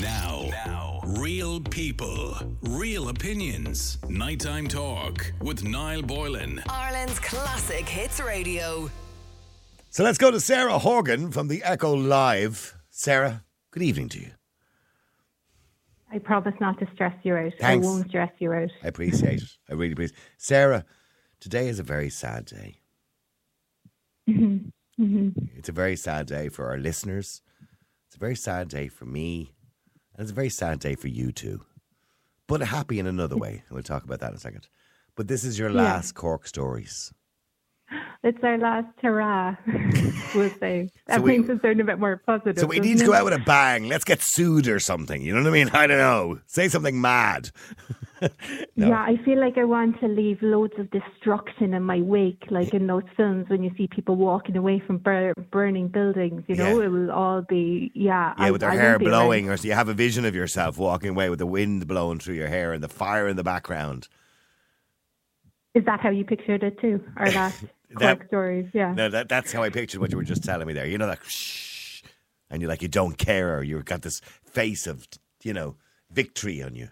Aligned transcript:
Now, 0.00 0.48
now, 0.66 1.00
real 1.04 1.60
people, 1.60 2.36
real 2.62 3.08
opinions. 3.08 3.96
Nighttime 4.08 4.68
talk 4.68 5.32
with 5.40 5.64
Niall 5.64 6.02
Boylan. 6.02 6.62
Ireland's 6.68 7.18
classic 7.18 7.88
hits 7.88 8.20
radio. 8.20 8.90
So 9.88 10.04
let's 10.04 10.18
go 10.18 10.30
to 10.30 10.38
Sarah 10.38 10.78
Horgan 10.78 11.30
from 11.30 11.48
the 11.48 11.62
Echo 11.62 11.94
Live. 11.96 12.76
Sarah, 12.90 13.44
good 13.70 13.82
evening 13.82 14.10
to 14.10 14.20
you. 14.20 14.30
I 16.12 16.18
promise 16.18 16.54
not 16.60 16.78
to 16.80 16.86
stress 16.92 17.14
you 17.22 17.34
out. 17.34 17.52
Thanks. 17.58 17.86
I 17.86 17.88
won't 17.88 18.08
stress 18.08 18.32
you 18.38 18.52
out. 18.52 18.68
I 18.82 18.88
appreciate 18.88 19.40
it. 19.42 19.48
I 19.70 19.74
really 19.74 19.92
appreciate 19.92 20.16
it. 20.18 20.24
Sarah, 20.36 20.84
today 21.40 21.68
is 21.68 21.78
a 21.78 21.84
very 21.84 22.10
sad 22.10 22.44
day. 22.44 22.80
Mm-hmm. 24.28 25.02
Mm-hmm. 25.02 25.44
It's 25.54 25.68
a 25.68 25.72
very 25.72 25.94
sad 25.94 26.26
day 26.26 26.48
for 26.48 26.68
our 26.68 26.78
listeners. 26.78 27.42
It's 28.08 28.16
a 28.16 28.18
very 28.18 28.34
sad 28.34 28.68
day 28.68 28.88
for 28.88 29.04
me. 29.04 29.55
And 30.16 30.22
it's 30.24 30.30
a 30.32 30.34
very 30.34 30.48
sad 30.48 30.78
day 30.80 30.94
for 30.94 31.08
you 31.08 31.30
too. 31.32 31.60
But 32.48 32.60
happy 32.62 32.98
in 32.98 33.06
another 33.06 33.36
way. 33.36 33.64
We'll 33.70 33.82
talk 33.82 34.04
about 34.04 34.20
that 34.20 34.30
in 34.30 34.36
a 34.36 34.40
second. 34.40 34.68
But 35.14 35.28
this 35.28 35.44
is 35.44 35.58
your 35.58 35.70
Yeah. 35.70 35.82
last 35.82 36.14
Cork 36.14 36.46
Stories. 36.46 37.12
It's 38.24 38.42
our 38.42 38.58
last 38.58 38.88
hurrah, 39.00 39.54
we'll 40.34 40.50
say. 40.58 40.90
That 41.06 41.16
So 41.16 41.20
we- 41.22 41.38
makes 41.38 41.48
it 41.50 41.62
sound 41.62 41.80
a 41.80 41.84
bit 41.84 41.98
more 42.00 42.16
positive. 42.26 42.58
So 42.58 42.66
we 42.66 42.80
need 42.80 42.98
to 42.98 43.04
it? 43.04 43.06
go 43.06 43.12
out 43.14 43.24
with 43.24 43.34
a 43.34 43.38
bang. 43.38 43.88
Let's 43.88 44.04
get 44.04 44.20
sued 44.20 44.66
or 44.66 44.80
something. 44.80 45.22
You 45.22 45.34
know 45.34 45.42
what 45.42 45.48
I 45.50 45.52
mean? 45.52 45.68
I 45.72 45.86
don't 45.86 45.98
know. 45.98 46.40
Say 46.46 46.68
something 46.68 47.00
mad. 47.00 47.50
No. 48.78 48.88
Yeah, 48.88 48.98
I 49.00 49.16
feel 49.24 49.38
like 49.40 49.56
I 49.58 49.64
want 49.64 50.00
to 50.00 50.06
leave 50.08 50.40
loads 50.42 50.74
of 50.78 50.90
destruction 50.90 51.74
in 51.74 51.82
my 51.82 52.00
wake, 52.00 52.44
like 52.50 52.72
in 52.74 52.86
those 52.86 53.02
films 53.16 53.48
when 53.48 53.62
you 53.62 53.70
see 53.76 53.86
people 53.88 54.16
walking 54.16 54.56
away 54.56 54.82
from 54.86 54.98
bur- 54.98 55.32
burning 55.50 55.88
buildings. 55.88 56.42
You 56.46 56.56
know, 56.56 56.78
Yeah. 56.80 56.86
it 56.86 56.88
will 56.90 57.10
all 57.10 57.42
be 57.42 57.90
yeah. 57.94 58.34
Yeah, 58.38 58.44
I- 58.46 58.50
with 58.50 58.60
their 58.62 58.70
I 58.70 58.76
hair 58.76 58.98
blowing, 58.98 59.48
or 59.50 59.56
so 59.56 59.68
you 59.68 59.74
have 59.74 59.88
a 59.88 59.94
vision 59.94 60.24
of 60.24 60.34
yourself 60.34 60.78
walking 60.78 61.10
away 61.10 61.30
with 61.30 61.38
the 61.38 61.46
wind 61.46 61.86
blowing 61.86 62.18
through 62.18 62.34
your 62.36 62.48
hair 62.48 62.72
and 62.72 62.82
the 62.82 62.88
fire 62.88 63.28
in 63.28 63.36
the 63.36 63.44
background. 63.44 64.08
Is 65.74 65.84
that 65.84 66.00
how 66.00 66.10
you 66.10 66.24
pictured 66.24 66.62
it 66.62 66.80
too, 66.80 67.02
or 67.18 67.30
that 67.30 67.54
That- 67.98 68.26
stories? 68.28 68.66
Yeah. 68.72 68.92
No, 68.94 69.08
that, 69.08 69.28
that's 69.28 69.52
how 69.52 69.62
I 69.62 69.70
pictured 69.70 70.00
what 70.00 70.10
you 70.10 70.16
were 70.16 70.24
just 70.24 70.42
telling 70.44 70.66
me 70.66 70.72
there. 70.72 70.86
You 70.86 70.98
know 70.98 71.06
that 71.06 71.20
shh, 71.26 72.02
and 72.50 72.60
you're 72.62 72.68
like 72.70 72.82
you 72.82 72.88
don't 72.88 73.16
care, 73.18 73.56
or 73.58 73.62
you've 73.62 73.84
got 73.84 74.02
this 74.02 74.20
face 74.44 74.86
of 74.86 75.06
you 75.42 75.52
know 75.52 75.76
victory 76.10 76.62
on 76.62 76.74
you. 76.74 76.88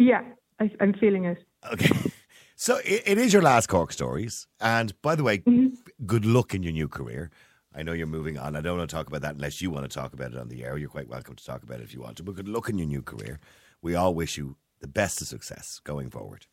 Yeah, 0.00 0.22
I, 0.58 0.70
I'm 0.80 0.94
feeling 0.94 1.26
it. 1.26 1.44
Okay, 1.72 1.90
so 2.56 2.78
it, 2.78 3.02
it 3.04 3.18
is 3.18 3.34
your 3.34 3.42
last 3.42 3.66
Cork 3.68 3.92
stories, 3.92 4.46
and 4.60 4.94
by 5.02 5.14
the 5.14 5.22
way, 5.22 5.38
Mm-hmm. 5.38 5.74
good 6.06 6.24
luck 6.24 6.54
in 6.54 6.62
your 6.62 6.72
new 6.72 6.88
career. 6.88 7.30
I 7.74 7.82
know 7.82 7.92
you're 7.92 8.06
moving 8.06 8.38
on. 8.38 8.56
I 8.56 8.62
don't 8.62 8.78
want 8.78 8.88
to 8.90 8.96
talk 8.96 9.06
about 9.08 9.20
that 9.22 9.34
unless 9.34 9.60
you 9.60 9.70
want 9.70 9.88
to 9.88 9.94
talk 10.00 10.12
about 10.14 10.32
it 10.32 10.38
on 10.38 10.48
the 10.48 10.64
air. 10.64 10.76
You're 10.78 10.88
quite 10.88 11.08
welcome 11.08 11.36
to 11.36 11.44
talk 11.44 11.62
about 11.62 11.80
it 11.80 11.84
if 11.84 11.92
you 11.94 12.00
want 12.00 12.16
to. 12.16 12.22
But 12.24 12.34
good 12.34 12.48
luck 12.48 12.68
in 12.70 12.78
your 12.78 12.86
new 12.88 13.02
career. 13.02 13.38
We 13.82 13.94
all 13.94 14.14
wish 14.14 14.36
you 14.38 14.56
the 14.80 14.88
best 14.88 15.20
of 15.20 15.28
success 15.28 15.80
going 15.84 16.08
forward. 16.10 16.46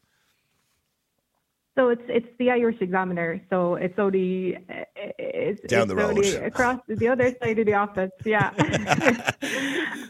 So 1.75 1.89
it's 1.89 2.01
it's 2.07 2.27
the 2.37 2.51
Irish 2.51 2.77
Examiner. 2.81 3.41
So 3.49 3.75
it's 3.75 3.97
only 3.97 4.57
uh, 4.57 4.83
it's, 5.17 5.61
Down 5.61 5.87
the 5.87 5.95
it's 5.97 6.33
road. 6.33 6.43
across 6.43 6.79
the 6.87 7.07
other 7.07 7.33
side 7.41 7.59
of 7.59 7.65
the 7.65 7.73
office. 7.75 8.11
Yeah. 8.25 8.51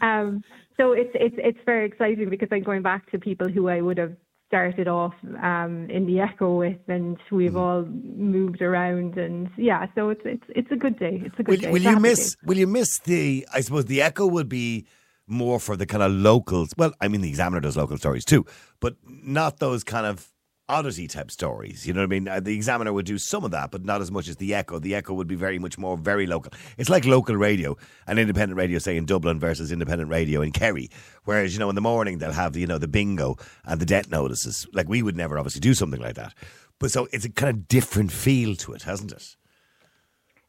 um, 0.02 0.42
so 0.78 0.92
it's 0.92 1.10
it's 1.14 1.34
it's 1.38 1.58
very 1.66 1.86
exciting 1.86 2.30
because 2.30 2.48
I'm 2.50 2.62
going 2.62 2.82
back 2.82 3.10
to 3.10 3.18
people 3.18 3.48
who 3.48 3.68
I 3.68 3.80
would 3.80 3.98
have 3.98 4.14
started 4.48 4.88
off 4.88 5.12
um, 5.42 5.88
in 5.90 6.06
the 6.06 6.20
Echo 6.20 6.56
with, 6.56 6.78
and 6.88 7.18
we've 7.30 7.50
Mm-hmm. 7.50 7.58
all 7.58 7.82
moved 7.84 8.62
around, 8.62 9.18
and 9.18 9.50
yeah. 9.58 9.86
So 9.94 10.08
it's 10.10 10.22
it's 10.24 10.44
it's 10.48 10.72
a 10.72 10.76
good 10.76 10.98
day. 10.98 11.20
It's 11.24 11.34
a 11.38 11.42
good 11.42 11.48
Will, 11.60 11.60
day. 11.60 11.70
will 11.72 11.82
you 11.82 12.00
miss? 12.00 12.30
day. 12.30 12.36
Will 12.46 12.56
you 12.58 12.66
miss 12.66 12.98
the? 13.00 13.46
I 13.52 13.60
suppose 13.60 13.84
the 13.86 14.00
Echo 14.02 14.26
would 14.26 14.48
be 14.48 14.86
more 15.26 15.60
for 15.60 15.76
the 15.76 15.84
kind 15.84 16.02
of 16.02 16.12
locals. 16.12 16.70
Well, 16.78 16.92
I 17.02 17.08
mean, 17.08 17.20
the 17.20 17.28
Examiner 17.28 17.60
does 17.60 17.76
local 17.76 17.98
stories 17.98 18.24
too, 18.24 18.46
but 18.80 18.96
not 19.06 19.58
those 19.58 19.84
kind 19.84 20.06
of 20.06 20.30
oddity 20.68 21.08
type 21.08 21.30
stories. 21.30 21.86
You 21.86 21.92
know 21.92 22.00
what 22.00 22.06
I 22.06 22.08
mean? 22.08 22.28
Uh, 22.28 22.40
The 22.40 22.54
Examiner 22.54 22.92
would 22.92 23.06
do 23.06 23.18
some 23.18 23.44
of 23.44 23.50
that, 23.52 23.70
but 23.70 23.84
not 23.84 24.00
as 24.00 24.10
much 24.10 24.28
as 24.28 24.36
the 24.36 24.54
Echo. 24.54 24.78
The 24.78 24.94
Echo 24.94 25.14
would 25.14 25.26
be 25.26 25.34
very 25.34 25.58
much 25.58 25.78
more 25.78 25.96
very 25.96 26.26
local. 26.26 26.52
It's 26.76 26.90
like 26.90 27.04
local 27.04 27.36
radio 27.36 27.76
and 28.06 28.18
independent 28.18 28.56
radio, 28.56 28.78
say 28.78 28.96
in 28.96 29.06
Dublin 29.06 29.40
versus 29.40 29.72
independent 29.72 30.10
radio 30.10 30.42
in 30.42 30.52
Kerry. 30.52 30.90
Whereas 31.24 31.54
you 31.54 31.60
know 31.60 31.68
in 31.68 31.74
the 31.74 31.80
morning 31.80 32.18
they'll 32.18 32.32
have 32.32 32.56
you 32.56 32.66
know 32.66 32.78
the 32.78 32.88
bingo 32.88 33.36
and 33.64 33.80
the 33.80 33.86
debt 33.86 34.10
notices. 34.10 34.66
Like 34.72 34.88
we 34.88 35.02
would 35.02 35.16
never 35.16 35.38
obviously 35.38 35.60
do 35.60 35.74
something 35.74 36.00
like 36.00 36.14
that. 36.16 36.34
But 36.78 36.90
so 36.90 37.08
it's 37.12 37.24
a 37.24 37.30
kind 37.30 37.50
of 37.50 37.68
different 37.68 38.12
feel 38.12 38.54
to 38.56 38.72
it, 38.72 38.82
hasn't 38.82 39.12
it? 39.12 39.36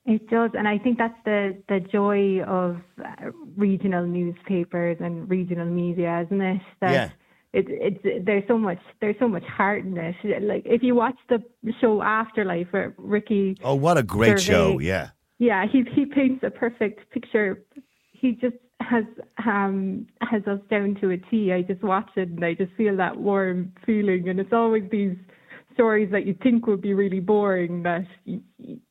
It 0.05 0.27
does, 0.29 0.51
and 0.57 0.67
I 0.67 0.77
think 0.79 0.97
that's 0.97 1.17
the 1.25 1.61
the 1.67 1.79
joy 1.79 2.41
of 2.41 2.77
uh, 3.03 3.31
regional 3.55 4.05
newspapers 4.05 4.97
and 4.99 5.29
regional 5.29 5.67
media, 5.67 6.21
isn't 6.25 6.41
it? 6.41 6.61
That 6.81 6.91
Yeah. 6.91 7.09
It, 7.51 7.65
it's 7.67 8.25
there's 8.25 8.43
so 8.47 8.57
much 8.57 8.77
there's 9.01 9.15
so 9.19 9.27
much 9.27 9.43
heart 9.43 9.83
in 9.83 9.97
it. 9.97 10.43
Like 10.43 10.63
if 10.65 10.83
you 10.83 10.93
watch 10.95 11.17
the 11.29 11.43
show 11.81 12.01
Afterlife, 12.01 12.67
where 12.71 12.93
Ricky, 12.97 13.57
Oh, 13.63 13.75
what 13.75 13.97
a 13.97 14.03
great 14.03 14.39
Gervais. 14.39 14.43
show! 14.43 14.79
Yeah. 14.79 15.09
yeah, 15.39 15.65
he 15.71 15.83
he 15.95 16.05
paints 16.05 16.43
a 16.43 16.51
perfect 16.51 17.09
picture. 17.11 17.63
He 18.11 18.33
just 18.33 18.57
has 18.81 19.03
um 19.45 20.05
has 20.21 20.43
us 20.45 20.59
down 20.69 20.95
to 21.01 21.09
a 21.09 21.17
T. 21.17 21.51
I 21.51 21.63
just 21.63 21.81
watch 21.81 22.09
it 22.15 22.29
and 22.29 22.45
I 22.45 22.53
just 22.53 22.71
feel 22.73 22.95
that 22.97 23.17
warm 23.17 23.73
feeling, 23.85 24.29
and 24.29 24.39
it's 24.39 24.53
always 24.53 24.83
these 24.91 25.15
stories 25.73 26.11
that 26.11 26.25
you 26.27 26.35
think 26.43 26.67
would 26.67 26.81
be 26.81 26.93
really 26.93 27.19
boring 27.21 27.81
that 27.83 28.05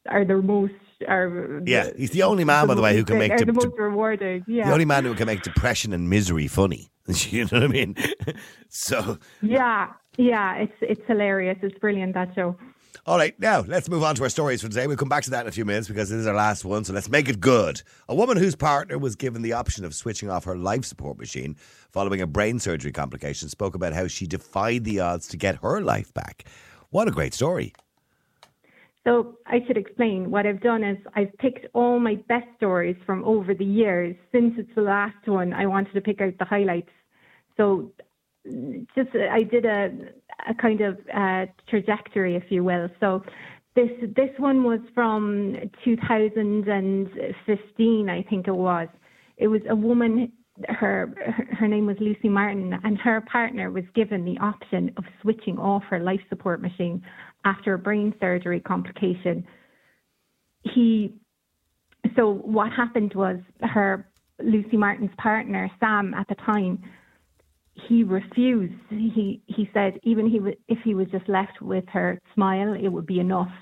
are 0.09 0.25
the 0.25 0.41
most 0.43 0.73
are 1.07 1.63
Yeah, 1.67 1.91
he's 1.97 2.11
the 2.11 2.23
only 2.23 2.45
man, 2.45 2.67
by 2.67 2.75
the 2.75 2.83
way, 2.83 2.97
who 2.97 3.05
can 3.05 3.19
make 3.19 3.37
de- 3.37 3.45
the 3.45 3.53
most 3.53 3.69
rewarding. 3.77 4.45
Yeah, 4.47 4.67
the 4.67 4.73
only 4.73 4.85
man 4.85 5.05
who 5.05 5.15
can 5.15 5.27
make 5.27 5.43
depression 5.43 5.93
and 5.93 6.09
misery 6.11 6.49
funny. 6.49 6.91
You 7.31 7.45
know 7.45 7.49
what 7.53 7.63
I 7.63 7.69
mean? 7.69 7.97
so, 8.69 9.19
yeah, 9.41 9.93
yeah. 10.19 10.57
It's 10.57 10.77
it's 10.83 11.01
hilarious. 11.07 11.59
It's 11.63 11.79
brilliant 11.79 12.13
that 12.13 12.35
show. 12.35 12.55
all 13.07 13.17
right, 13.17 13.39
now 13.41 13.61
let's 13.67 13.89
move 13.89 14.03
on 14.03 14.15
to 14.17 14.25
our 14.25 14.29
stories 14.29 14.61
for 14.61 14.69
today. 14.69 14.87
We'll 14.87 14.99
come 14.99 15.09
back 15.09 15.25
to 15.25 15.31
that 15.31 15.41
in 15.43 15.49
a 15.49 15.53
few 15.53 15.65
minutes 15.65 15.89
because 15.89 16.11
this 16.11 16.19
is 16.19 16.27
our 16.27 16.35
last 16.35 16.67
one. 16.67 16.85
So 16.85 16.93
let's 16.93 17.09
make 17.09 17.31
it 17.31 17.41
good. 17.41 17.81
A 18.11 18.15
woman 18.15 18.37
whose 18.37 18.55
partner 18.55 18.99
was 18.99 19.17
given 19.17 19.41
the 19.41 19.55
option 19.55 19.87
of 19.87 19.95
switching 19.95 20.29
off 20.29 20.45
her 20.45 20.57
life 20.57 20.85
support 20.85 21.17
machine 21.19 21.57
following 21.91 22.21
a 22.21 22.27
brain 22.27 22.59
surgery 22.59 22.93
complication 22.93 23.49
spoke 23.49 23.75
about 23.75 23.95
how 23.95 24.07
she 24.07 24.27
defied 24.27 24.85
the 24.85 25.01
odds 25.01 25.27
to 25.29 25.39
get 25.39 25.57
her 25.63 25.81
life 25.81 26.13
back. 26.13 26.45
What 26.91 27.09
a 27.09 27.11
great 27.11 27.33
story! 27.33 27.73
So 29.05 29.39
I 29.47 29.61
should 29.67 29.77
explain. 29.77 30.31
What 30.31 30.47
I've 30.47 30.61
done 30.61 30.85
is 30.85 30.99
I've 31.15 31.37
picked 31.39 31.67
all 31.73 31.99
my 31.99 32.17
best 32.29 32.47
stories 32.57 32.97
from 33.07 33.25
over 33.25 33.55
the 33.55 33.65
years. 33.65 34.15
Since 34.33 34.55
it's 34.59 34.75
the 34.75 34.83
last 34.83 35.27
one, 35.27 35.53
I 35.53 35.67
wanted 35.67 35.95
to 35.95 36.01
pick 36.01 36.21
out 36.21 36.35
the 36.39 36.45
highlights. 36.45 36.91
So 37.57 37.93
just 38.95 39.11
I 39.15 39.43
did 39.43 39.67
a 39.67 39.91
a 40.49 40.55
kind 40.55 40.81
of 40.81 40.97
uh, 41.15 41.47
trajectory, 41.69 42.37
if 42.37 42.45
you 42.51 42.65
will. 42.65 42.89
So 43.01 43.23
this 43.75 43.91
this 44.17 44.31
one 44.39 44.65
was 44.65 44.81
from 44.95 45.55
2015, 45.85 48.09
I 48.09 48.23
think 48.23 48.49
it 48.49 48.55
was. 48.55 48.89
It 49.37 49.49
was 49.49 49.61
a 49.69 49.77
woman. 49.77 50.33
Her 50.69 51.13
her 51.59 51.69
name 51.69 51.87
was 51.87 51.97
Lucy 52.01 52.29
Martin, 52.29 52.79
and 52.83 52.99
her 52.99 53.21
partner 53.23 53.71
was 53.71 53.85
given 53.95 54.25
the 54.25 54.37
option 54.39 54.93
of 54.97 55.05
switching 55.23 55.57
off 55.59 55.85
her 55.85 56.01
life 56.01 56.21
support 56.29 56.61
machine 56.61 57.01
after 57.45 57.75
a 57.75 57.79
brain 57.79 58.15
surgery 58.21 58.61
complication. 58.61 59.47
He 60.63 61.15
so 62.17 62.33
what 62.33 62.73
happened 62.73 63.13
was 63.15 63.39
her 63.63 64.09
Lucy 64.43 64.77
Martin's 64.77 65.15
partner 65.19 65.71
Sam 65.81 66.15
at 66.15 66.29
the 66.29 66.37
time 66.37 66.83
he 67.87 68.05
refused. 68.05 68.75
He 68.91 69.43
he 69.47 69.69
said 69.73 69.99
even 70.03 70.29
he 70.29 70.39
w- 70.39 70.57
if 70.69 70.79
he 70.85 70.95
was 70.95 71.09
just 71.09 71.29
left 71.29 71.61
with 71.61 71.85
her 71.89 72.21
smile, 72.35 72.75
it 72.75 72.89
would 72.89 73.07
be 73.07 73.21
enough. 73.21 73.53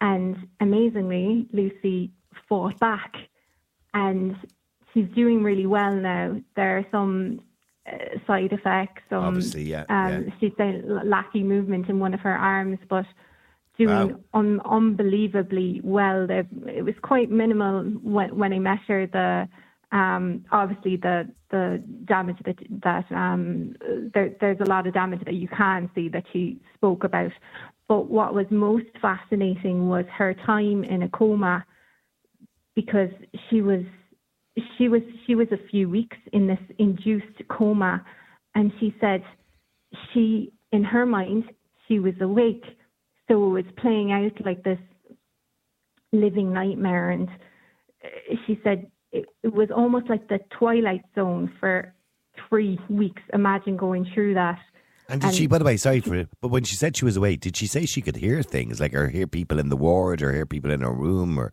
And 0.00 0.36
amazingly, 0.60 1.46
Lucy 1.52 2.12
fought 2.48 2.78
back, 2.80 3.12
and 3.94 4.36
she's 4.92 5.08
doing 5.14 5.42
really 5.42 5.66
well 5.66 5.94
now. 5.94 6.40
There 6.56 6.78
are 6.78 6.86
some 6.90 7.40
side 8.26 8.52
effects. 8.52 9.02
Obviously, 9.10 9.62
yeah, 9.64 9.84
Um, 9.88 10.24
yeah. 10.24 10.30
She's 10.40 10.52
lacking 10.58 11.48
movement 11.48 11.88
in 11.88 11.98
one 11.98 12.14
of 12.14 12.20
her 12.20 12.36
arms, 12.36 12.78
but 12.88 13.06
doing 13.78 14.10
Wow. 14.10 14.20
un- 14.34 14.60
unbelievably 14.64 15.80
well. 15.82 16.26
There- 16.26 16.46
It 16.66 16.84
was 16.84 16.94
quite 17.02 17.30
minimal 17.30 17.82
when, 18.02 18.36
when 18.36 18.52
I 18.52 18.58
met 18.58 18.80
her. 18.88 19.06
The 19.06 19.48
um, 19.90 20.44
obviously 20.50 20.96
the 20.96 21.28
the 21.50 21.82
damage 22.06 22.38
that 22.46 22.56
that 22.82 23.12
um, 23.12 23.74
there, 24.14 24.34
there's 24.40 24.60
a 24.60 24.64
lot 24.64 24.86
of 24.86 24.94
damage 24.94 25.22
that 25.24 25.34
you 25.34 25.48
can 25.48 25.90
see 25.94 26.08
that 26.08 26.24
she 26.32 26.58
spoke 26.74 27.04
about. 27.04 27.32
But 27.88 28.08
what 28.08 28.32
was 28.32 28.46
most 28.50 28.86
fascinating 29.02 29.88
was 29.88 30.06
her 30.06 30.32
time 30.32 30.82
in 30.84 31.02
a 31.02 31.08
coma 31.10 31.66
because 32.74 33.10
she 33.50 33.60
was 33.60 33.84
she 34.76 34.88
was 34.88 35.02
she 35.26 35.34
was 35.34 35.48
a 35.52 35.68
few 35.70 35.88
weeks 35.88 36.16
in 36.32 36.46
this 36.46 36.58
induced 36.78 37.46
coma 37.48 38.04
and 38.54 38.72
she 38.78 38.94
said 39.00 39.22
she 40.12 40.52
in 40.72 40.84
her 40.84 41.06
mind 41.06 41.44
she 41.88 41.98
was 41.98 42.14
awake 42.20 42.64
so 43.28 43.34
it 43.46 43.50
was 43.50 43.64
playing 43.78 44.12
out 44.12 44.32
like 44.44 44.62
this 44.62 44.78
living 46.12 46.52
nightmare 46.52 47.10
and 47.10 47.28
she 48.46 48.60
said 48.62 48.90
it, 49.12 49.26
it 49.42 49.52
was 49.52 49.68
almost 49.74 50.08
like 50.08 50.28
the 50.28 50.40
twilight 50.58 51.02
zone 51.14 51.52
for 51.60 51.94
three 52.48 52.78
weeks. 52.88 53.22
Imagine 53.32 53.76
going 53.76 54.06
through 54.14 54.34
that. 54.34 54.58
And 55.08 55.20
did 55.20 55.34
she, 55.34 55.46
by 55.46 55.58
the 55.58 55.64
way, 55.64 55.76
sorry 55.76 56.00
for 56.00 56.14
it, 56.14 56.28
but 56.40 56.48
when 56.48 56.64
she 56.64 56.76
said 56.76 56.96
she 56.96 57.04
was 57.04 57.16
awake, 57.16 57.40
did 57.40 57.56
she 57.56 57.66
say 57.66 57.84
she 57.84 58.00
could 58.00 58.16
hear 58.16 58.42
things, 58.42 58.80
like 58.80 58.94
or 58.94 59.08
hear 59.08 59.26
people 59.26 59.58
in 59.58 59.68
the 59.68 59.76
ward 59.76 60.22
or 60.22 60.32
hear 60.32 60.46
people 60.46 60.70
in 60.70 60.80
her 60.80 60.92
room 60.92 61.38
or? 61.38 61.52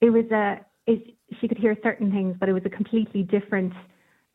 It 0.00 0.10
was 0.10 0.24
a, 0.30 0.60
it, 0.86 1.16
she 1.40 1.48
could 1.48 1.58
hear 1.58 1.76
certain 1.82 2.10
things, 2.10 2.36
but 2.38 2.48
it 2.48 2.52
was 2.52 2.62
a 2.64 2.70
completely 2.70 3.22
different, 3.22 3.72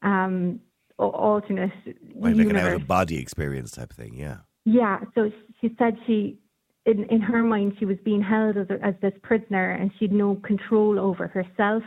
um, 0.01 0.59
alternate 0.99 1.71
Like, 2.15 2.35
like 2.35 2.47
an 2.47 2.55
out 2.55 2.73
of 2.73 2.87
body 2.87 3.19
experience 3.19 3.71
type 3.71 3.91
thing, 3.91 4.13
yeah. 4.15 4.37
Yeah, 4.65 4.99
so 5.15 5.31
she 5.59 5.75
said 5.77 5.97
she, 6.05 6.39
in 6.85 7.05
in 7.05 7.19
her 7.21 7.43
mind, 7.43 7.73
she 7.79 7.85
was 7.85 7.97
being 8.05 8.21
held 8.21 8.57
as 8.57 8.67
a, 8.69 8.85
as 8.85 8.93
this 9.01 9.13
prisoner, 9.21 9.71
and 9.71 9.91
she'd 9.97 10.11
no 10.13 10.35
control 10.35 10.99
over 10.99 11.27
herself, 11.27 11.83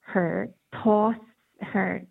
her 0.00 0.50
thoughts, 0.84 1.18
her 1.60 2.02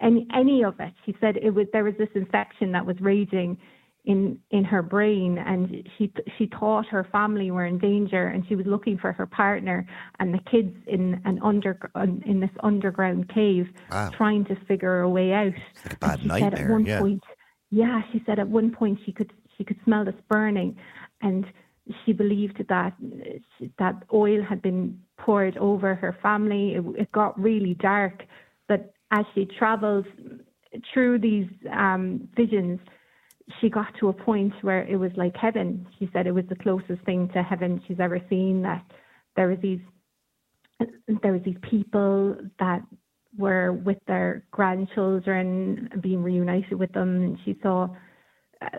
any 0.00 0.26
any 0.34 0.64
of 0.64 0.80
it. 0.80 0.92
She 1.06 1.14
said 1.20 1.36
it 1.36 1.50
was 1.50 1.66
there 1.72 1.84
was 1.84 1.94
this 1.98 2.08
infection 2.14 2.72
that 2.72 2.84
was 2.84 2.96
raging 3.00 3.58
in 4.04 4.38
in 4.50 4.64
her 4.64 4.82
brain, 4.82 5.38
and 5.38 5.88
she 5.96 6.12
she 6.36 6.46
thought 6.58 6.86
her 6.86 7.04
family 7.12 7.50
were 7.50 7.64
in 7.66 7.78
danger, 7.78 8.26
and 8.26 8.44
she 8.48 8.56
was 8.56 8.66
looking 8.66 8.98
for 8.98 9.12
her 9.12 9.26
partner 9.26 9.86
and 10.18 10.34
the 10.34 10.40
kids 10.50 10.76
in 10.86 11.20
an 11.24 11.38
under 11.42 11.78
in 12.26 12.40
this 12.40 12.50
underground 12.62 13.28
cave, 13.32 13.68
Wow. 13.90 14.10
trying 14.10 14.44
to 14.46 14.56
figure 14.66 15.00
a 15.00 15.08
way 15.08 15.32
out. 15.32 15.52
like 15.84 15.92
a 15.92 15.96
bad 15.98 16.10
And 16.10 16.20
she 16.22 16.28
said 16.28 16.40
nightmare, 16.40 16.64
at 16.66 16.70
one 16.70 16.86
yeah. 16.86 16.98
point, 17.00 17.22
yeah, 17.70 18.02
she 18.12 18.22
said 18.26 18.38
at 18.40 18.48
one 18.48 18.72
point 18.72 18.98
she 19.04 19.12
could 19.12 19.32
she 19.56 19.62
could 19.64 19.78
smell 19.84 20.04
this 20.04 20.16
burning, 20.28 20.76
and 21.20 21.46
she 22.04 22.12
believed 22.12 22.58
that 22.68 22.94
that 23.78 24.02
oil 24.12 24.42
had 24.42 24.60
been 24.62 25.00
poured 25.16 25.56
over 25.58 25.94
her 25.94 26.16
family. 26.22 26.74
It, 26.74 26.84
it 27.02 27.12
got 27.12 27.38
really 27.38 27.74
dark, 27.74 28.24
but 28.66 28.92
as 29.12 29.24
she 29.34 29.44
travelled 29.44 30.06
through 30.92 31.18
these 31.20 31.48
um, 31.70 32.28
visions, 32.34 32.80
she 33.60 33.68
got 33.68 33.86
to 34.00 34.08
a 34.08 34.12
point 34.12 34.52
where 34.62 34.84
it 34.84 34.96
was 34.96 35.10
like 35.16 35.36
heaven. 35.36 35.86
She 35.98 36.08
said 36.12 36.26
it 36.26 36.32
was 36.32 36.44
the 36.48 36.56
closest 36.56 37.02
thing 37.04 37.28
to 37.34 37.42
heaven 37.42 37.82
she's 37.86 38.00
ever 38.00 38.20
seen. 38.28 38.62
That 38.62 38.84
there 39.36 39.48
was 39.48 39.58
these 39.62 39.80
there 41.22 41.32
was 41.32 41.42
these 41.44 41.56
people 41.68 42.36
that 42.58 42.82
were 43.36 43.72
with 43.72 43.98
their 44.06 44.44
grandchildren 44.50 45.88
being 46.02 46.22
reunited 46.22 46.74
with 46.78 46.92
them. 46.92 47.38
She 47.44 47.58
saw 47.62 47.88
uh, 48.60 48.78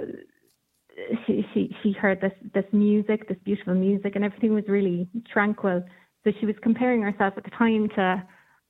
she, 1.25 1.45
she 1.53 1.75
she 1.81 1.91
heard 1.91 2.21
this 2.21 2.33
this 2.53 2.65
music, 2.71 3.27
this 3.27 3.37
beautiful 3.43 3.75
music, 3.75 4.15
and 4.15 4.23
everything 4.23 4.53
was 4.53 4.65
really 4.67 5.07
tranquil. 5.31 5.83
So 6.23 6.31
she 6.39 6.45
was 6.45 6.55
comparing 6.61 7.01
herself 7.01 7.33
at 7.35 7.43
the 7.43 7.51
time 7.51 7.89
to 7.95 8.23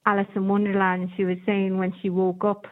Alice 0.06 0.28
in 0.36 0.48
Wonderland. 0.48 1.10
She 1.16 1.26
was 1.26 1.38
saying 1.46 1.78
when 1.78 1.94
she 2.02 2.10
woke 2.10 2.44
up 2.44 2.66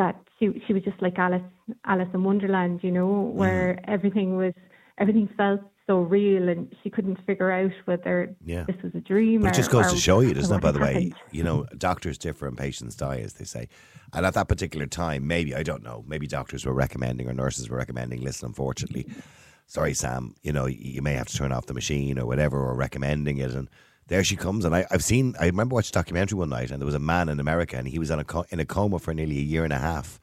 that 0.00 0.16
she 0.38 0.44
she 0.66 0.72
was 0.72 0.82
just 0.82 1.00
like 1.02 1.18
Alice 1.18 1.48
Alice 1.84 2.08
in 2.14 2.24
Wonderland, 2.24 2.80
you 2.82 2.90
know, 2.98 3.08
mm. 3.08 3.32
where 3.40 3.78
everything 3.84 4.36
was 4.36 4.54
everything 4.98 5.28
felt 5.36 5.60
so 5.86 6.00
real, 6.00 6.48
and 6.48 6.74
she 6.82 6.88
couldn't 6.88 7.18
figure 7.26 7.50
out 7.50 7.72
whether 7.84 8.34
Yeah. 8.44 8.64
this 8.64 8.80
was 8.82 8.94
a 8.94 9.00
dream. 9.00 9.42
But 9.42 9.52
it 9.52 9.56
just 9.62 9.72
goes 9.72 9.88
or- 9.88 9.94
to 9.96 10.00
show 10.00 10.20
you, 10.20 10.32
doesn't 10.34 10.56
it, 10.56 10.62
by 10.62 10.72
the 10.72 10.78
had 10.78 10.94
way? 10.94 11.12
You 11.32 11.42
know, 11.42 11.66
doctors 11.76 12.16
differ 12.16 12.46
and 12.46 12.56
patients 12.56 12.94
die, 12.94 13.18
as 13.18 13.34
they 13.34 13.44
say. 13.44 13.68
And 14.12 14.24
at 14.24 14.34
that 14.34 14.48
particular 14.48 14.86
time, 14.86 15.26
maybe, 15.26 15.54
I 15.54 15.64
don't 15.64 15.82
know, 15.82 16.04
maybe 16.06 16.26
doctors 16.26 16.64
were 16.64 16.72
recommending 16.72 17.28
or 17.28 17.34
nurses 17.34 17.68
were 17.68 17.76
recommending, 17.76 18.20
listen, 18.22 18.46
unfortunately, 18.46 19.06
sorry, 19.66 19.94
Sam, 19.94 20.34
you 20.42 20.52
know, 20.52 20.66
you 20.66 21.02
may 21.02 21.14
have 21.14 21.28
to 21.28 21.36
turn 21.36 21.52
off 21.52 21.66
the 21.66 21.74
machine 21.74 22.18
or 22.20 22.26
whatever, 22.26 22.58
or 22.58 22.74
recommending 22.74 23.38
it. 23.38 23.50
And 23.50 23.68
there 24.10 24.24
she 24.24 24.36
comes. 24.36 24.64
And 24.64 24.74
I, 24.74 24.84
I've 24.90 25.04
seen, 25.04 25.34
I 25.40 25.46
remember 25.46 25.76
watching 25.76 25.92
a 25.92 26.00
documentary 26.00 26.36
one 26.36 26.50
night, 26.50 26.70
and 26.70 26.82
there 26.82 26.86
was 26.86 26.96
a 26.96 26.98
man 26.98 27.28
in 27.28 27.40
America, 27.40 27.76
and 27.76 27.88
he 27.88 27.98
was 27.98 28.10
a 28.10 28.24
in 28.50 28.60
a 28.60 28.66
coma 28.66 28.98
for 28.98 29.14
nearly 29.14 29.38
a 29.38 29.42
year 29.42 29.64
and 29.64 29.72
a 29.72 29.78
half. 29.78 30.20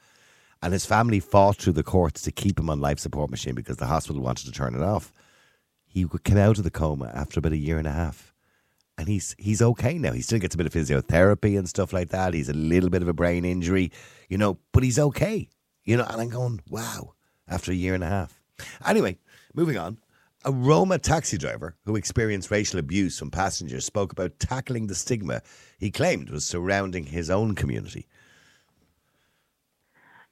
And 0.61 0.73
his 0.73 0.85
family 0.85 1.19
fought 1.19 1.57
through 1.57 1.73
the 1.73 1.83
courts 1.83 2.21
to 2.23 2.31
keep 2.31 2.59
him 2.59 2.69
on 2.69 2.81
life 2.81 2.99
support 2.99 3.31
machine 3.31 3.55
because 3.55 3.77
the 3.77 3.85
hospital 3.85 4.21
wanted 4.21 4.45
to 4.45 4.51
turn 4.51 4.75
it 4.75 4.81
off. 4.81 5.13
He 5.85 6.05
came 6.23 6.37
out 6.37 6.57
of 6.57 6.63
the 6.63 6.71
coma 6.71 7.11
after 7.13 7.39
about 7.39 7.53
a 7.53 7.57
year 7.57 7.77
and 7.77 7.87
a 7.87 7.91
half 7.91 8.33
and 8.97 9.07
he's 9.07 9.35
he's 9.37 9.61
okay 9.61 9.97
now. 9.97 10.11
He 10.11 10.21
still 10.21 10.39
gets 10.39 10.55
a 10.55 10.57
bit 10.57 10.65
of 10.65 10.73
physiotherapy 10.73 11.57
and 11.57 11.69
stuff 11.69 11.93
like 11.93 12.09
that. 12.09 12.33
He's 12.33 12.49
a 12.49 12.53
little 12.53 12.89
bit 12.89 13.01
of 13.01 13.07
a 13.07 13.13
brain 13.13 13.45
injury, 13.45 13.91
you 14.29 14.37
know, 14.37 14.57
but 14.73 14.83
he's 14.83 14.99
okay. 14.99 15.47
You 15.83 15.97
know, 15.97 16.05
and 16.09 16.19
I'm 16.19 16.29
going, 16.29 16.61
wow, 16.69 17.13
after 17.47 17.71
a 17.71 17.75
year 17.75 17.93
and 17.93 18.03
a 18.03 18.07
half. 18.07 18.41
Anyway, 18.85 19.19
moving 19.53 19.77
on. 19.77 19.99
A 20.45 20.51
Roma 20.51 20.99
taxi 20.99 21.37
driver 21.37 21.75
who 21.85 21.95
experienced 21.95 22.51
racial 22.51 22.79
abuse 22.79 23.17
from 23.17 23.31
passengers 23.31 23.85
spoke 23.85 24.11
about 24.11 24.39
tackling 24.39 24.87
the 24.87 24.95
stigma 24.95 25.41
he 25.77 25.91
claimed 25.91 26.29
was 26.29 26.45
surrounding 26.45 27.05
his 27.05 27.29
own 27.29 27.55
community. 27.55 28.07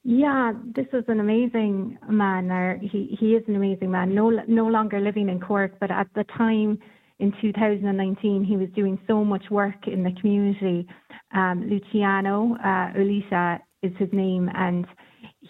Yeah, 0.04 0.54
this 0.76 0.86
was 0.94 1.04
an 1.08 1.20
amazing 1.20 1.98
man. 2.08 2.80
He 2.80 3.18
he 3.20 3.34
is 3.34 3.44
an 3.48 3.56
amazing 3.56 3.90
man. 3.90 4.14
No 4.14 4.30
no 4.48 4.68
longer 4.68 5.00
living 5.00 5.30
in 5.30 5.40
Cork, 5.40 5.80
but 5.80 5.90
at 5.90 6.08
the 6.14 6.24
time 6.38 6.78
in 7.18 7.34
2019, 7.42 8.44
he 8.44 8.56
was 8.56 8.70
doing 8.76 9.00
so 9.08 9.26
much 9.26 9.50
work 9.50 9.88
in 9.88 10.04
the 10.04 10.12
community. 10.22 10.88
Um, 11.34 11.68
Luciano 11.68 12.56
uh, 12.64 12.94
Ulisa 12.94 13.60
is 13.82 13.94
his 13.98 14.10
name, 14.12 14.50
and 14.54 14.86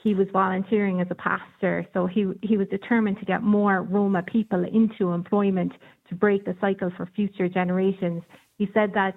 he 0.06 0.14
was 0.14 0.28
volunteering 0.32 1.02
as 1.02 1.08
a 1.10 1.16
pastor. 1.16 1.86
So 1.92 2.06
he 2.06 2.28
he 2.44 2.58
was 2.58 2.68
determined 2.68 3.18
to 3.20 3.26
get 3.26 3.42
more 3.42 3.82
Roma 3.82 4.22
people 4.22 4.64
into 4.64 5.12
employment 5.12 5.74
to 6.10 6.16
break 6.16 6.46
the 6.46 6.56
cycle 6.62 6.92
for 6.96 7.10
future 7.16 7.50
generations. 7.50 8.22
He 8.60 8.70
said 8.72 8.92
that 8.94 9.16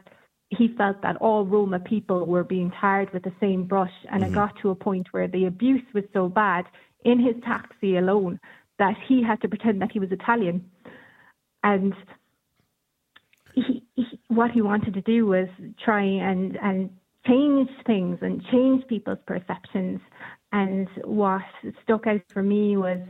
he 0.49 0.75
felt 0.79 1.03
that 1.03 1.17
all 1.17 1.45
Roma 1.45 1.79
people 1.79 2.25
were 2.25 2.43
being 2.43 2.73
tarred 2.81 3.13
with 3.13 3.23
the 3.23 3.35
same 3.39 3.65
brush, 3.65 3.93
and 4.11 4.23
it 4.23 4.27
mm-hmm. 4.27 4.35
got 4.35 4.55
to 4.63 4.71
a 4.71 4.75
point 4.75 5.09
where 5.11 5.29
the 5.29 5.45
abuse 5.45 5.85
was 5.93 6.05
so 6.15 6.27
bad 6.27 6.65
in 7.05 7.21
his 7.21 7.35
taxi 7.45 7.99
alone 7.99 8.41
that 8.79 8.95
he 9.07 9.23
had 9.23 9.43
to 9.43 9.49
pretend 9.49 9.83
that 9.83 9.93
he 9.93 9.99
was 9.99 10.11
Italian, 10.11 10.65
and 11.63 11.93
he, 13.55 13.85
he, 13.95 14.19
what 14.29 14.53
he 14.53 14.63
wanted 14.63 14.95
to 14.95 15.03
do 15.03 15.27
was 15.27 15.49
try 15.85 16.03
and 16.03 16.57
and 16.57 16.89
change 17.29 17.69
things 17.87 18.19
and 18.23 18.43
change 18.51 18.87
people's 18.89 19.19
perceptions. 19.27 20.01
And 20.53 20.89
what 21.05 21.43
stuck 21.83 22.07
out 22.07 22.23
for 22.29 22.43
me 22.43 22.77
was 22.77 23.01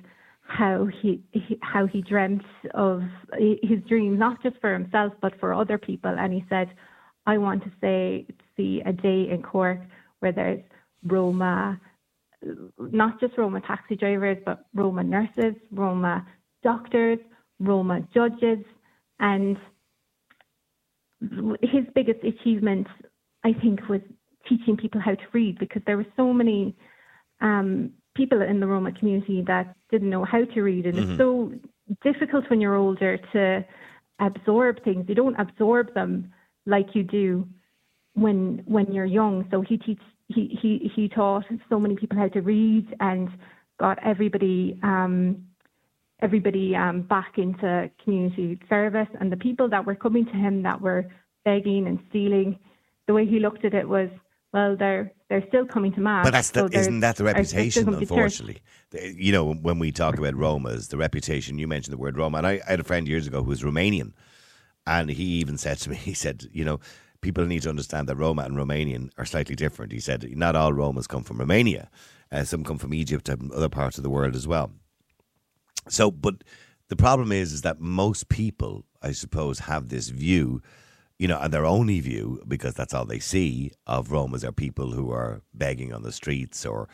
how 0.43 0.89
he, 1.03 1.23
he 1.33 1.59
how 1.63 1.87
he 1.87 2.01
dreamt 2.03 2.43
of 2.75 3.03
his 3.39 3.81
dreams, 3.89 4.19
not 4.19 4.43
just 4.43 4.57
for 4.61 4.73
himself 4.73 5.13
but 5.21 5.39
for 5.39 5.55
other 5.55 5.79
people. 5.79 6.15
And 6.19 6.33
he 6.33 6.45
said, 6.49 6.71
"I 7.27 7.39
want 7.39 7.63
to 7.65 7.71
say 7.81 8.27
see 8.57 8.83
a 8.85 8.93
day 8.93 9.29
in 9.31 9.43
Cork 9.43 9.81
where 10.21 10.33
there's 10.33 10.63
Roma." 11.05 11.81
Not 12.79 13.19
just 13.19 13.37
Roma 13.37 13.61
taxi 13.61 13.97
drivers, 13.97 14.39
but 14.47 14.65
Roma 14.73 15.03
nurses, 15.03 15.57
Roma 15.73 16.25
doctors, 16.63 17.19
Roma 17.59 18.01
judges, 18.15 18.65
and 19.19 19.57
his 21.61 21.85
biggest 21.97 22.23
achievement, 22.23 22.87
I 23.45 23.53
think, 23.53 23.89
was 23.89 24.01
teaching 24.49 24.77
people 24.77 25.01
how 25.01 25.15
to 25.15 25.27
read 25.33 25.59
because 25.59 25.83
there 25.87 25.97
were 25.97 26.07
so 26.17 26.33
many 26.33 26.75
um, 27.41 27.93
people 28.15 28.43
in 28.43 28.61
the 28.61 28.67
Roma 28.67 28.93
community 28.93 29.45
that 29.47 29.75
didn't 29.91 30.11
know 30.11 30.25
how 30.25 30.45
to 30.45 30.63
read, 30.63 30.87
and 30.87 30.99
it's 30.99 31.19
so 31.19 31.53
difficult 32.03 32.49
when 32.51 32.61
you're 32.61 32.77
older 32.77 33.19
to 33.33 33.65
absorb 34.21 34.83
things. 34.85 35.07
You 35.09 35.15
don't 35.15 35.39
absorb 35.39 35.95
them 35.95 36.33
like 36.67 36.95
you 36.95 37.03
do 37.03 37.47
when 38.15 38.63
when 38.67 38.93
you're 38.93 39.05
young. 39.05 39.47
So 39.51 39.61
he 39.61 39.79
teach 39.79 40.01
he 40.29 40.59
he 40.61 40.91
he 40.95 41.09
taught 41.09 41.45
so 41.69 41.79
many 41.79 41.97
people 41.97 42.19
how 42.19 42.29
to 42.29 42.41
read 42.41 42.95
and 43.01 43.29
got 43.79 43.99
everybody 44.05 44.79
um, 44.83 45.45
everybody 46.21 46.75
um, 46.75 47.03
back 47.03 47.35
into 47.39 47.91
community 48.03 48.59
service. 48.69 49.09
And 49.21 49.31
the 49.31 49.37
people 49.37 49.69
that 49.71 49.87
were 49.87 49.95
coming 49.95 50.27
to 50.27 50.33
him 50.33 50.63
that 50.65 50.81
were 50.81 51.07
begging 51.45 51.87
and 51.87 51.99
stealing, 52.11 52.59
the 53.09 53.15
way 53.15 53.27
he 53.27 53.41
looked 53.41 53.65
at 53.65 53.75
it 53.75 53.89
was, 53.89 54.09
well, 54.53 54.77
they're 54.77 55.13
they're 55.29 55.45
still 55.49 55.67
coming 55.67 55.93
to 55.95 56.01
mass. 56.01 56.25
But 56.25 56.31
that's 56.31 56.51
the, 56.51 56.61
so 56.61 56.69
isn't 56.73 57.01
that 57.01 57.17
the 57.17 57.25
are- 57.27 57.33
they're 57.35 57.45
still 57.45 57.59
reputation, 57.59 57.85
coming 57.85 58.01
to 58.01 58.07
church. 58.07 58.11
unfortunately? 58.41 58.63
You 58.93 59.33
know, 59.33 59.53
when 59.53 59.79
we 59.79 59.91
talk 59.93 60.17
about 60.17 60.35
Romas, 60.35 60.89
the 60.89 60.97
reputation, 60.97 61.59
you 61.59 61.67
mentioned 61.67 61.93
the 61.93 61.99
word 61.99 62.17
Roma, 62.17 62.39
and 62.39 62.47
I, 62.47 62.61
I 62.67 62.71
had 62.71 62.81
a 62.81 62.85
friend 62.85 63.09
years 63.09 63.27
ago 63.27 63.43
who 63.43 63.51
was 63.51 63.63
Romanian, 63.63 64.13
and 64.87 65.11
he 65.11 65.25
even 65.25 65.59
said 65.59 65.79
to 65.79 65.91
me, 65.91 65.97
he 66.11 66.15
said, 66.15 66.47
you 66.53 66.65
know, 66.65 66.81
people 67.21 67.45
need 67.45 67.63
to 67.63 67.69
understand 67.69 68.09
that 68.09 68.17
Roma 68.17 68.43
and 68.43 68.57
Romanian 68.57 69.11
are 69.19 69.27
slightly 69.27 69.55
different. 69.55 69.93
He 69.93 70.01
said, 70.01 70.25
not 70.37 70.57
all 70.57 70.73
Romas 70.73 71.09
come 71.09 71.25
from 71.25 71.39
Romania, 71.39 71.91
uh, 72.33 72.45
some 72.45 72.65
come 72.65 72.79
from 72.79 72.95
Egypt 72.95 73.29
and 73.29 73.53
other 73.53 73.69
parts 73.69 73.99
of 73.99 74.03
the 74.05 74.11
world 74.11 74.35
as 74.35 74.47
well. 74.47 74.71
So, 75.89 76.11
but 76.11 76.45
the 76.89 76.97
problem 76.97 77.33
is, 77.33 77.53
is 77.53 77.63
that 77.63 77.81
most 77.81 78.29
people, 78.31 78.85
I 79.03 79.13
suppose, 79.13 79.59
have 79.61 79.89
this 79.89 80.09
view, 80.09 80.63
you 81.19 81.27
know, 81.27 81.39
and 81.41 81.53
their 81.53 81.67
only 81.67 82.01
view, 82.01 82.41
because 82.47 82.75
that's 82.75 82.95
all 82.95 83.05
they 83.05 83.19
see 83.19 83.73
of 83.87 84.09
Romas 84.09 84.45
are 84.45 84.53
people 84.53 84.93
who 84.93 85.11
are 85.11 85.43
begging 85.53 85.93
on 85.93 86.03
the 86.03 86.13
streets 86.13 86.65
or, 86.65 86.89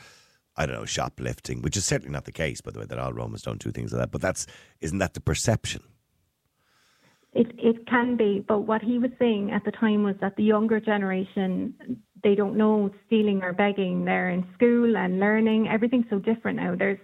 I 0.56 0.66
don't 0.66 0.74
know, 0.74 0.86
shoplifting, 0.86 1.60
which 1.62 1.76
is 1.76 1.84
certainly 1.84 2.12
not 2.12 2.24
the 2.24 2.32
case, 2.32 2.60
by 2.60 2.70
the 2.70 2.80
way, 2.80 2.86
that 2.86 2.98
all 2.98 3.12
Romas 3.12 3.42
don't 3.42 3.62
do 3.62 3.70
things 3.70 3.92
like 3.92 4.00
that. 4.00 4.10
But 4.10 4.22
that's, 4.22 4.46
isn't 4.80 4.98
that 4.98 5.14
the 5.14 5.20
perception? 5.20 5.82
It 7.34 7.48
it 7.58 7.88
can 7.88 8.16
be, 8.16 8.44
but 8.46 8.60
what 8.60 8.80
he 8.80 8.96
was 8.96 9.10
saying 9.18 9.50
at 9.50 9.64
the 9.64 9.72
time 9.72 10.04
was 10.04 10.14
that 10.20 10.36
the 10.36 10.44
younger 10.44 10.78
generation 10.78 11.74
they 12.22 12.34
don't 12.34 12.56
know 12.56 12.90
stealing 13.06 13.42
or 13.42 13.52
begging. 13.52 14.04
They're 14.04 14.30
in 14.30 14.46
school 14.54 14.96
and 14.96 15.20
learning. 15.20 15.68
Everything's 15.68 16.06
so 16.08 16.18
different 16.18 16.56
now. 16.56 16.74
There's 16.74 16.98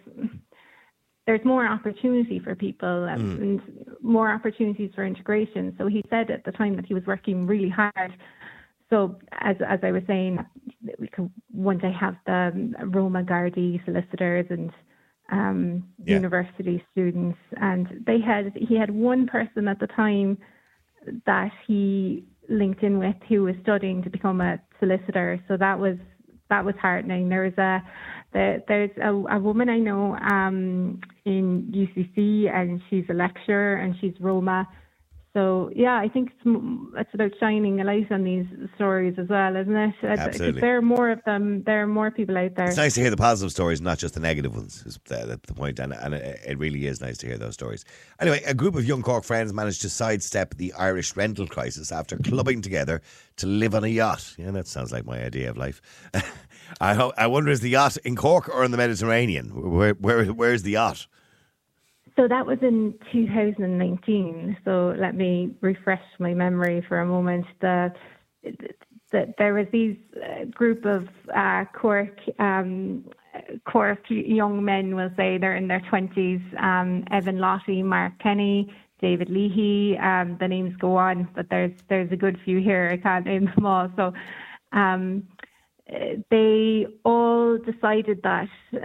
there's 1.31 1.45
more 1.45 1.65
opportunity 1.65 2.41
for 2.41 2.57
people 2.57 3.05
and, 3.05 3.23
mm. 3.23 3.41
and 3.41 3.61
more 4.03 4.33
opportunities 4.33 4.91
for 4.97 5.07
integration. 5.07 5.73
So 5.79 5.87
he 5.87 6.03
said 6.11 6.29
at 6.29 6.45
the 6.45 6.51
time 6.51 6.75
that 6.75 6.87
he 6.87 6.93
was 6.93 7.05
working 7.07 7.47
really 7.47 7.69
hard. 7.69 8.13
So 8.91 9.17
as 9.41 9.55
as 9.65 9.79
I 9.85 9.93
was 9.93 10.03
saying, 10.09 10.45
we 10.99 11.07
could 11.07 11.31
one 11.53 11.79
day 11.79 11.93
have 11.93 12.17
the 12.27 12.75
Roma 12.87 13.23
Gardaí 13.23 13.85
solicitors 13.85 14.47
and 14.51 14.73
um, 15.31 15.85
yeah. 16.05 16.17
university 16.17 16.85
students, 16.91 17.39
and 17.61 17.87
they 18.05 18.19
had 18.21 18.53
he 18.57 18.77
had 18.77 18.91
one 18.91 19.29
person 19.29 19.69
at 19.69 19.79
the 19.79 19.87
time 19.87 20.37
that 21.27 21.53
he 21.65 22.25
linked 22.49 22.83
in 22.83 22.99
with 22.99 23.15
who 23.29 23.45
was 23.45 23.55
studying 23.63 24.03
to 24.03 24.11
become 24.11 24.41
a 24.41 24.59
solicitor. 24.81 25.41
So 25.47 25.57
that 25.57 25.79
was 25.79 25.97
that 26.51 26.65
was 26.65 26.75
heartening. 26.81 27.29
There 27.29 27.45
was 27.45 27.57
a 27.59 27.83
the, 28.33 28.63
there's 28.69 28.91
a, 29.03 29.09
a 29.09 29.39
woman 29.39 29.69
I 29.69 29.79
know 29.79 30.15
um, 30.17 31.01
in 31.25 31.73
UCC, 31.75 32.49
and 32.53 32.81
she's 32.89 33.05
a 33.11 33.15
lecturer, 33.15 33.77
and 33.77 33.95
she's 34.01 34.13
Roma, 34.21 34.69
so 35.33 35.71
yeah, 35.77 35.97
I 35.97 36.09
think 36.09 36.31
it's 36.31 36.91
it's 36.97 37.15
about 37.15 37.31
shining 37.39 37.81
a 37.81 37.85
light 37.85 38.11
on 38.11 38.25
these 38.25 38.47
stories 38.75 39.15
as 39.17 39.29
well, 39.29 39.55
isn't 39.55 39.77
it? 39.77 39.95
Absolutely. 40.03 40.61
There 40.61 40.77
are 40.79 40.83
more 40.83 41.11
of 41.11 41.23
them. 41.25 41.63
There 41.65 41.83
are 41.83 41.87
more 41.87 42.11
people 42.11 42.37
out 42.37 42.57
there. 42.57 42.67
It's 42.67 42.77
nice 42.77 42.95
to 42.95 43.01
hear 43.01 43.11
the 43.11 43.17
positive 43.17 43.53
stories, 43.53 43.81
not 43.81 43.99
just 43.99 44.15
the 44.15 44.21
negative 44.21 44.57
ones. 44.57 44.83
Is 44.85 44.99
the, 45.05 45.41
the 45.47 45.55
point, 45.55 45.79
and, 45.79 45.93
and 45.93 46.15
it 46.15 46.59
really 46.59 46.87
is 46.87 47.01
nice 47.01 47.17
to 47.19 47.29
hear 47.29 47.39
those 47.39 47.55
stories. 47.55 47.85
Anyway, 48.21 48.43
a 48.45 48.55
group 48.55 48.75
of 48.75 48.85
young 48.85 49.03
Cork 49.03 49.23
friends 49.23 49.53
managed 49.53 49.83
to 49.83 49.89
sidestep 49.89 50.57
the 50.57 50.73
Irish 50.73 51.15
rental 51.17 51.47
crisis 51.47 51.93
after 51.93 52.17
clubbing 52.17 52.61
together 52.61 53.01
to 53.37 53.47
live 53.47 53.77
on 53.77 53.85
a 53.85 53.89
yacht. 53.89 54.35
Yeah, 54.37 54.51
that 54.51 54.67
sounds 54.67 54.91
like 54.91 55.07
my 55.07 55.23
idea 55.23 55.49
of 55.49 55.57
life. 55.57 55.81
I 56.81 56.95
ho- 56.95 57.13
I 57.17 57.29
wonder 57.29 57.53
is 57.53 57.61
the 57.61 57.71
yacht 57.71 57.97
in 57.99 58.17
Cork 58.17 58.49
or 58.49 58.65
in 58.65 58.73
the 58.73 58.77
Mediterranean? 58.77 59.51
Where 59.51 59.95
where 59.95 60.25
where's 60.27 60.65
the 60.65 60.73
yacht? 60.73 61.07
So 62.21 62.29
that 62.29 62.45
was 62.45 62.59
in 62.61 62.93
2019. 63.13 64.59
So 64.63 64.95
let 64.99 65.15
me 65.15 65.55
refresh 65.63 66.03
my 66.19 66.35
memory 66.35 66.85
for 66.87 67.01
a 67.01 67.07
moment. 67.07 67.47
The, 67.63 67.95
the 69.11 69.35
there 69.39 69.55
was 69.55 69.67
these 69.73 69.97
uh, 70.23 70.45
group 70.45 70.85
of 70.85 71.09
uh, 71.35 71.65
Cork 71.75 72.19
um, 72.39 73.07
Cork 73.65 74.05
young 74.11 74.63
men. 74.63 74.95
We'll 74.95 75.15
say 75.17 75.39
they're 75.39 75.57
in 75.57 75.67
their 75.67 75.81
20s. 75.91 76.63
Um, 76.63 77.05
Evan 77.11 77.39
Lottie, 77.39 77.83
Mark 77.83 78.19
Kenny, 78.19 78.71
David 79.01 79.31
Leahy. 79.31 79.97
Um, 79.97 80.37
the 80.39 80.47
names 80.47 80.77
go 80.77 80.97
on, 80.97 81.27
but 81.35 81.47
there's 81.49 81.73
there's 81.89 82.13
a 82.13 82.17
good 82.17 82.39
few 82.45 82.61
here. 82.61 82.91
I 82.93 82.99
can't 82.99 83.25
name 83.25 83.47
them 83.47 83.65
all. 83.65 83.91
So. 83.97 84.13
Um, 84.73 85.27
they 86.31 86.87
all 87.05 87.59
decided 87.59 88.21
that 88.23 88.49
uh, 88.75 88.79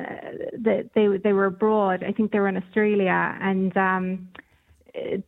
that 0.63 0.89
they 0.95 1.07
they 1.23 1.33
were 1.33 1.45
abroad. 1.45 2.03
I 2.03 2.11
think 2.11 2.31
they 2.31 2.39
were 2.39 2.47
in 2.47 2.57
Australia, 2.57 3.37
and 3.41 3.75
um, 3.77 4.29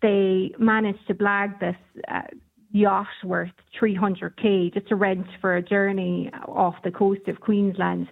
they 0.02 0.54
managed 0.58 1.06
to 1.08 1.14
blag 1.14 1.60
this 1.60 1.76
uh, 2.08 2.22
yacht 2.72 3.08
worth 3.24 3.52
300k 3.80 4.74
just 4.74 4.88
to 4.88 4.96
rent 4.96 5.28
for 5.42 5.56
a 5.56 5.62
journey 5.62 6.32
off 6.48 6.76
the 6.84 6.92
coast 6.92 7.28
of 7.28 7.40
Queensland. 7.40 8.08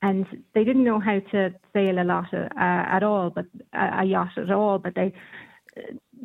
And 0.00 0.26
they 0.54 0.62
didn't 0.62 0.84
know 0.84 1.00
how 1.00 1.18
to 1.32 1.52
sail 1.72 2.00
a 2.00 2.04
lot 2.04 2.32
uh, 2.32 2.48
at 2.56 3.02
all, 3.02 3.30
but 3.30 3.46
uh, 3.72 3.98
a 3.98 4.04
yacht 4.04 4.36
at 4.36 4.50
all. 4.50 4.78
But 4.78 4.94
they 4.94 5.12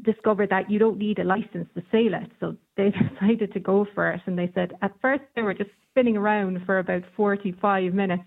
discovered 0.02 0.50
that 0.50 0.70
you 0.70 0.80
don't 0.80 0.98
need 0.98 1.20
a 1.20 1.24
license 1.24 1.68
to 1.76 1.84
sail 1.92 2.14
it. 2.14 2.32
So 2.40 2.56
they 2.78 2.92
decided 3.20 3.54
to 3.54 3.60
go 3.60 3.86
for 3.94 4.12
it. 4.12 4.22
And 4.26 4.38
they 4.38 4.52
said 4.54 4.74
at 4.82 4.92
first 5.02 5.24
they 5.36 5.42
were 5.42 5.54
just 5.54 5.70
spinning 5.90 6.18
around 6.18 6.62
for 6.66 6.80
about 6.80 7.04
45 7.16 7.94
minutes. 7.94 8.24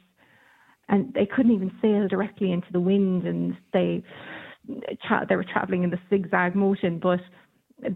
And 0.88 1.12
they 1.14 1.26
couldn't 1.26 1.52
even 1.52 1.72
sail 1.82 2.06
directly 2.08 2.52
into 2.52 2.68
the 2.72 2.80
wind. 2.80 3.26
And 3.26 3.56
they 3.72 4.02
they 5.28 5.36
were 5.36 5.44
traveling 5.44 5.84
in 5.84 5.90
the 5.90 6.00
zigzag 6.10 6.56
motion 6.56 6.98
but 6.98 7.20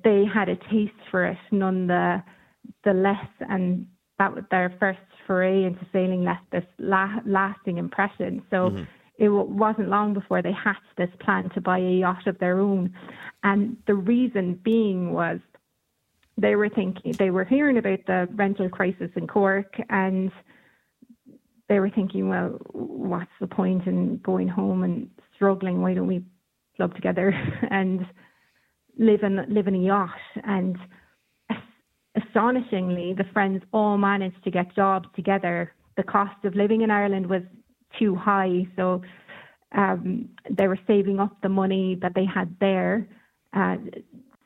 they 0.05 0.25
had 0.33 0.49
a 0.49 0.55
taste 0.55 0.93
for 1.11 1.25
it 1.25 1.39
none 1.51 1.87
the 1.87 2.23
the 2.85 2.93
less. 2.93 3.29
And 3.41 3.87
that 4.19 4.35
was 4.35 4.45
their 4.51 4.75
first 4.79 4.99
foray 5.27 5.65
into 5.65 5.87
sailing 5.93 6.25
left 6.25 6.51
this 6.53 6.65
la- 6.79 7.21
lasting 7.25 7.79
impression. 7.79 8.43
So 8.51 8.71
mm-hmm 8.71 8.83
it 9.21 9.29
wasn't 9.29 9.91
long 9.91 10.15
before 10.15 10.41
they 10.41 10.51
hatched 10.53 10.97
this 10.97 11.11
plan 11.21 11.51
to 11.51 11.61
buy 11.61 11.79
a 11.79 11.99
yacht 11.99 12.27
of 12.27 12.39
their 12.39 12.59
own. 12.59 12.95
And 13.43 13.77
the 13.87 13.95
reason 13.95 14.59
being 14.65 15.13
was 15.13 15.41
they 16.39 16.57
were 16.57 16.71
thinking, 16.71 17.13
they 17.19 17.31
were 17.31 17.45
hearing 17.45 17.77
about 17.77 17.99
the 18.07 18.29
rental 18.35 18.71
crisis 18.71 19.11
in 19.17 19.27
Cork 19.27 19.75
and 19.91 20.33
they 21.69 21.81
were 21.81 21.91
thinking, 21.91 22.31
well, 22.31 22.59
what's 22.73 23.31
the 23.41 23.47
point 23.47 23.87
in 23.87 24.17
going 24.25 24.49
home 24.49 24.85
and 24.85 25.11
struggling? 25.35 25.83
Why 25.83 25.93
don't 25.93 26.07
we 26.07 26.25
club 26.77 26.95
together 26.95 27.35
and 27.71 28.07
live 28.99 29.23
in, 29.23 29.45
live 29.53 29.69
in 29.69 29.75
a 29.75 29.79
yacht? 29.79 30.09
And 30.45 30.79
astonishingly, 32.17 33.13
the 33.13 33.31
friends 33.35 33.63
all 33.71 33.99
managed 33.99 34.43
to 34.45 34.51
get 34.51 34.75
jobs 34.75 35.11
together. 35.15 35.75
The 35.99 36.05
cost 36.05 36.43
of 36.47 36.55
living 36.55 36.81
in 36.81 36.91
Ireland 36.91 37.29
was 37.29 37.43
too 37.99 38.15
high. 38.15 38.67
So 38.77 39.03
um, 39.73 40.29
they 40.51 40.69
were 40.69 40.79
saving 40.87 41.21
up 41.21 41.37
the 41.43 41.49
money 41.49 41.99
that 42.03 42.15
they 42.15 42.25
had 42.25 42.55
there 42.61 43.07
uh, 43.55 43.77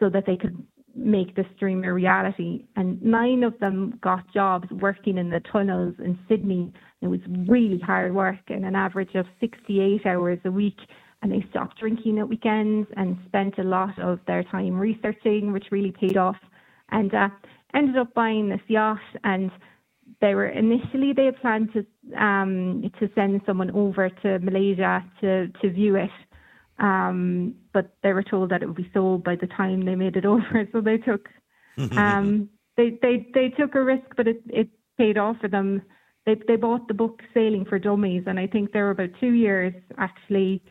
so 0.01 0.09
that 0.11 0.25
they 0.27 0.37
could 0.37 0.65
make 0.97 1.35
this 1.35 1.47
dream 1.59 1.85
a 1.85 1.93
reality. 1.93 2.65
And 2.77 3.03
nine 3.03 3.43
of 3.43 3.59
them 3.59 3.99
got 4.03 4.33
jobs 4.33 4.71
working 4.71 5.19
in 5.19 5.31
the 5.31 5.41
tunnels 5.53 5.95
in 5.99 6.19
Sydney. 6.29 6.73
It 7.01 7.09
was 7.09 7.21
really 7.49 7.81
hard 7.81 8.15
work 8.15 8.39
and 8.49 8.65
an 8.65 8.77
average 8.77 9.15
of 9.15 9.27
68 9.41 10.07
hours 10.07 10.39
a 10.45 10.51
week. 10.51 10.79
And 11.23 11.33
they 11.33 11.45
stopped 11.51 11.81
drinking 11.81 12.19
at 12.19 12.29
weekends 12.29 12.89
and 12.97 13.19
spent 13.27 13.59
a 13.59 13.63
lot 13.63 13.99
of 13.99 14.21
their 14.27 14.45
time 14.45 14.79
researching, 14.79 15.53
which 15.53 15.67
really 15.71 15.91
paid 15.91 16.17
off. 16.17 16.37
And 16.91 17.15
uh, 17.15 17.29
ended 17.75 17.97
up 17.97 18.15
buying 18.15 18.49
this 18.49 18.61
yacht 18.69 18.99
and 19.25 19.51
they 20.25 20.35
were 20.35 20.47
initially 20.47 21.13
they 21.13 21.27
had 21.27 21.39
planned 21.43 21.69
to 21.75 21.85
um, 22.19 22.91
to 22.99 23.11
send 23.15 23.43
someone 23.45 23.71
over 23.73 24.09
to 24.09 24.39
Malaysia 24.39 25.05
to 25.21 25.49
to 25.61 25.71
view 25.71 25.97
it, 25.97 26.17
um, 26.79 27.55
but 27.75 27.95
they 28.03 28.15
were 28.15 28.23
told 28.23 28.51
that 28.51 28.63
it 28.63 28.67
would 28.67 28.83
be 28.87 28.91
sold 28.95 29.23
by 29.23 29.37
the 29.37 29.47
time 29.47 29.85
they 29.85 29.95
made 29.95 30.17
it 30.17 30.25
over. 30.35 30.67
So 30.73 30.81
they 30.81 30.97
took 30.97 31.29
um, 31.99 32.49
they 32.79 32.99
they 33.03 33.29
they 33.35 33.51
took 33.51 33.75
a 33.75 33.85
risk, 33.85 34.09
but 34.17 34.27
it 34.27 34.41
it 34.49 34.69
paid 34.97 35.19
off 35.19 35.37
for 35.43 35.49
them. 35.49 35.83
They 36.25 36.37
they 36.49 36.57
bought 36.57 36.89
the 36.89 36.95
book 36.95 37.21
Sailing 37.35 37.67
for 37.67 37.79
Dummies, 37.79 38.25
and 38.27 38.41
I 38.41 38.47
think 38.47 38.73
they 38.73 38.81
were 38.81 38.97
about 38.97 39.11
two 39.21 39.33
years 39.33 39.75
actually 39.99 40.63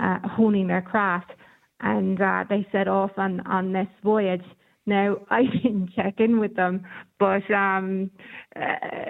uh, 0.00 0.18
honing 0.24 0.66
their 0.66 0.82
craft, 0.82 1.30
and 1.78 2.20
uh, 2.20 2.42
they 2.48 2.66
set 2.72 2.88
off 2.88 3.12
on 3.16 3.38
on 3.46 3.72
this 3.72 3.92
voyage. 4.02 4.48
Now, 4.86 5.16
I 5.30 5.42
didn't 5.44 5.92
check 5.94 6.14
in 6.18 6.40
with 6.40 6.56
them, 6.56 6.84
but 7.18 7.48
um, 7.50 8.10
uh, 8.56 8.60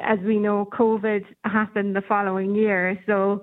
as 0.03 0.19
we 0.25 0.39
know, 0.39 0.69
COVID 0.73 1.25
happened 1.45 1.97
the 1.97 2.03
following 2.03 2.55
year. 2.55 2.99
So 3.07 3.43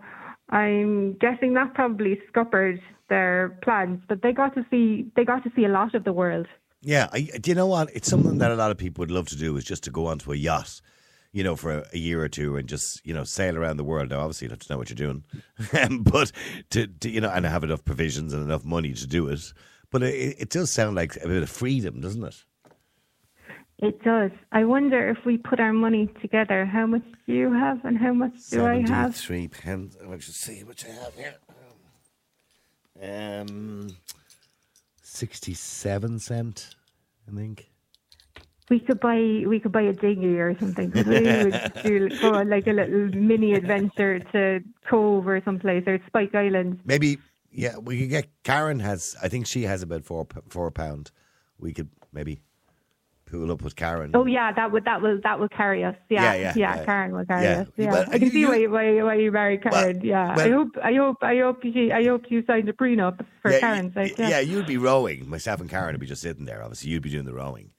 I'm 0.49 1.13
guessing 1.13 1.53
that 1.53 1.73
probably 1.73 2.19
scuppered 2.29 2.79
their 3.09 3.57
plans, 3.63 4.01
but 4.07 4.21
they 4.21 4.31
got 4.31 4.53
to 4.55 4.65
see 4.69 5.11
they 5.15 5.23
got 5.23 5.43
to 5.43 5.51
see 5.55 5.65
a 5.65 5.69
lot 5.69 5.95
of 5.95 6.03
the 6.03 6.13
world. 6.13 6.47
Yeah, 6.81 7.07
I, 7.11 7.21
do 7.21 7.51
you 7.51 7.55
know 7.55 7.67
what? 7.67 7.89
It's 7.93 8.07
something 8.07 8.37
that 8.37 8.51
a 8.51 8.55
lot 8.55 8.71
of 8.71 8.77
people 8.77 9.01
would 9.01 9.11
love 9.11 9.27
to 9.29 9.35
do 9.35 9.57
is 9.57 9.63
just 9.63 9.83
to 9.85 9.91
go 9.91 10.07
onto 10.07 10.31
a 10.31 10.35
yacht, 10.35 10.79
you 11.31 11.43
know, 11.43 11.55
for 11.55 11.71
a, 11.71 11.87
a 11.93 11.97
year 11.97 12.23
or 12.23 12.29
two 12.29 12.55
and 12.55 12.67
just 12.67 13.05
you 13.05 13.13
know 13.13 13.23
sail 13.23 13.57
around 13.57 13.77
the 13.77 13.83
world. 13.83 14.09
Now, 14.09 14.19
obviously, 14.19 14.45
you 14.45 14.51
have 14.51 14.59
to 14.59 14.73
know 14.73 14.77
what 14.77 14.89
you're 14.89 14.95
doing, 14.95 15.23
but 16.03 16.31
to, 16.71 16.87
to 16.87 17.09
you 17.09 17.21
know 17.21 17.29
and 17.29 17.45
have 17.45 17.63
enough 17.63 17.83
provisions 17.83 18.33
and 18.33 18.43
enough 18.43 18.63
money 18.63 18.93
to 18.93 19.07
do 19.07 19.27
it. 19.27 19.41
But 19.91 20.03
it, 20.03 20.35
it 20.39 20.49
does 20.49 20.71
sound 20.71 20.95
like 20.95 21.15
a 21.17 21.27
bit 21.27 21.43
of 21.43 21.49
freedom, 21.49 22.01
doesn't 22.01 22.23
it? 22.23 22.43
It 23.79 24.01
does. 24.03 24.31
I 24.51 24.63
wonder 24.63 25.09
if 25.09 25.23
we 25.23 25.37
put 25.37 25.59
our 25.59 25.71
money 25.71 26.09
together, 26.19 26.65
how 26.65 26.87
much 26.87 27.03
do 27.27 27.33
you 27.33 27.53
have 27.53 27.85
and 27.85 27.97
how 27.97 28.11
much 28.11 28.33
do 28.49 28.65
I 28.65 28.83
have? 28.87 29.15
Three 29.15 29.47
pence. 29.47 29.95
I 30.01 30.17
should 30.17 30.33
see 30.33 30.63
what 30.63 30.83
I 30.83 30.93
have 31.03 31.13
here. 31.13 31.35
Um, 32.99 33.95
sixty-seven 35.03 36.17
cent, 36.17 36.75
I 37.31 37.35
think. 37.35 37.69
We 38.69 38.79
could 38.79 38.99
buy 38.99 39.43
we 39.47 39.59
could 39.59 39.71
buy 39.71 39.83
a 39.83 39.93
dinghy 39.93 40.39
or 40.39 40.57
something. 40.59 40.91
we 40.91 41.03
would 41.03 41.71
do 41.83 42.09
go 42.19 42.33
on 42.33 42.49
like 42.49 42.65
a 42.65 42.71
little 42.71 43.09
mini 43.09 43.53
adventure 43.53 44.19
to 44.19 44.61
Cobh 44.89 45.27
or 45.27 45.39
someplace 45.45 45.83
or 45.85 45.99
Spike 46.07 46.33
Island. 46.33 46.79
Maybe 46.83 47.19
yeah, 47.51 47.77
we 47.77 47.99
could 47.99 48.09
get 48.09 48.27
Karen 48.43 48.79
has. 48.79 49.15
I 49.21 49.27
think 49.29 49.47
she 49.47 49.63
has 49.63 49.81
about 49.81 50.03
four 50.05 50.27
four 50.49 50.71
pound. 50.71 51.11
We 51.59 51.73
could 51.73 51.89
maybe 52.13 52.41
pool 53.25 53.51
up 53.51 53.61
with 53.61 53.75
Karen. 53.75 54.11
Oh 54.13 54.25
yeah, 54.25 54.53
that 54.53 54.71
would 54.71 54.85
that 54.85 55.01
will 55.01 55.19
that 55.23 55.39
will 55.39 55.49
carry 55.49 55.83
us. 55.83 55.95
Yeah, 56.09 56.33
Yeah, 56.33 56.39
yeah, 56.41 56.53
yeah. 56.77 56.85
Karen 56.85 57.11
will 57.13 57.25
carry 57.25 57.43
Yeah. 57.43 57.59
us. 57.61 57.67
Yeah, 57.75 57.91
Well, 57.91 58.05
I 58.07 58.19
can 58.19 58.21
you- 58.27 58.29
see 58.31 58.45
why 58.45 58.55
you, 58.55 58.71
why, 58.71 59.03
why 59.03 59.15
you 59.15 59.31
married 59.31 59.63
Karen. 59.63 59.99
yeah, 60.03 60.33
I 60.37 60.49
hope 60.49 60.69
I 60.81 60.93
hope 60.93 61.17
I 61.21 61.37
hope 61.39 61.65
you 61.65 61.91
I 61.91 62.05
hope 62.05 62.29
you 62.29 62.43
signed 62.47 62.69
a 62.69 62.73
prenup 62.73 63.25
for 63.41 63.51
yeah, 63.51 63.59
Karen's 63.59 63.93
sake. 63.93 64.17
yeah. 64.17 64.29
Yeah. 64.29 64.39
you'd 64.39 64.65
be 64.67 64.77
rowing. 64.77 65.29
Myself 65.29 65.59
and 65.59 65.69
Karen 65.69 65.93
would 65.93 65.99
be 65.99 66.07
just 66.07 66.21
sitting 66.21 66.45
there. 66.45 66.61
Obviously, 66.63 66.91
you'd 66.91 67.03
be 67.03 67.09
doing 67.09 67.25
the 67.25 67.33
rowing. 67.33 67.71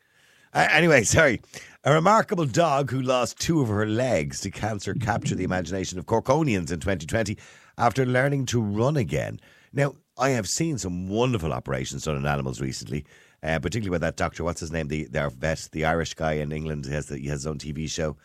Uh, 0.52 0.66
anyway, 0.70 1.02
sorry. 1.04 1.40
A 1.84 1.92
remarkable 1.94 2.44
dog 2.44 2.90
who 2.90 3.00
lost 3.00 3.38
two 3.38 3.60
of 3.62 3.68
her 3.68 3.86
legs 3.86 4.40
to 4.40 4.50
cancer 4.50 4.92
captured 4.92 5.38
the 5.38 5.44
imagination 5.44 5.98
of 5.98 6.04
Corkonians 6.06 6.70
in 6.72 6.80
2020 6.80 7.38
after 7.78 8.04
learning 8.04 8.44
to 8.46 8.60
run 8.60 8.96
again. 8.96 9.38
Now, 9.72 9.94
I 10.16 10.30
have 10.30 10.48
seen 10.48 10.78
some 10.78 11.08
wonderful 11.08 11.52
operations 11.52 12.04
done 12.04 12.16
on 12.16 12.26
animals 12.26 12.60
recently, 12.60 13.04
uh, 13.42 13.58
particularly 13.58 13.90
with 13.90 14.00
that 14.00 14.16
doctor. 14.16 14.44
What's 14.44 14.60
his 14.60 14.72
name? 14.72 14.88
The 14.88 15.04
their 15.04 15.30
vet, 15.30 15.68
the 15.72 15.84
Irish 15.84 16.14
guy 16.14 16.34
in 16.34 16.52
England. 16.52 16.86
He 16.86 16.92
has 16.92 17.06
the, 17.06 17.18
he 17.18 17.28
has 17.28 17.40
his 17.40 17.46
own 17.46 17.58
TV 17.58 17.88
show. 17.88 18.16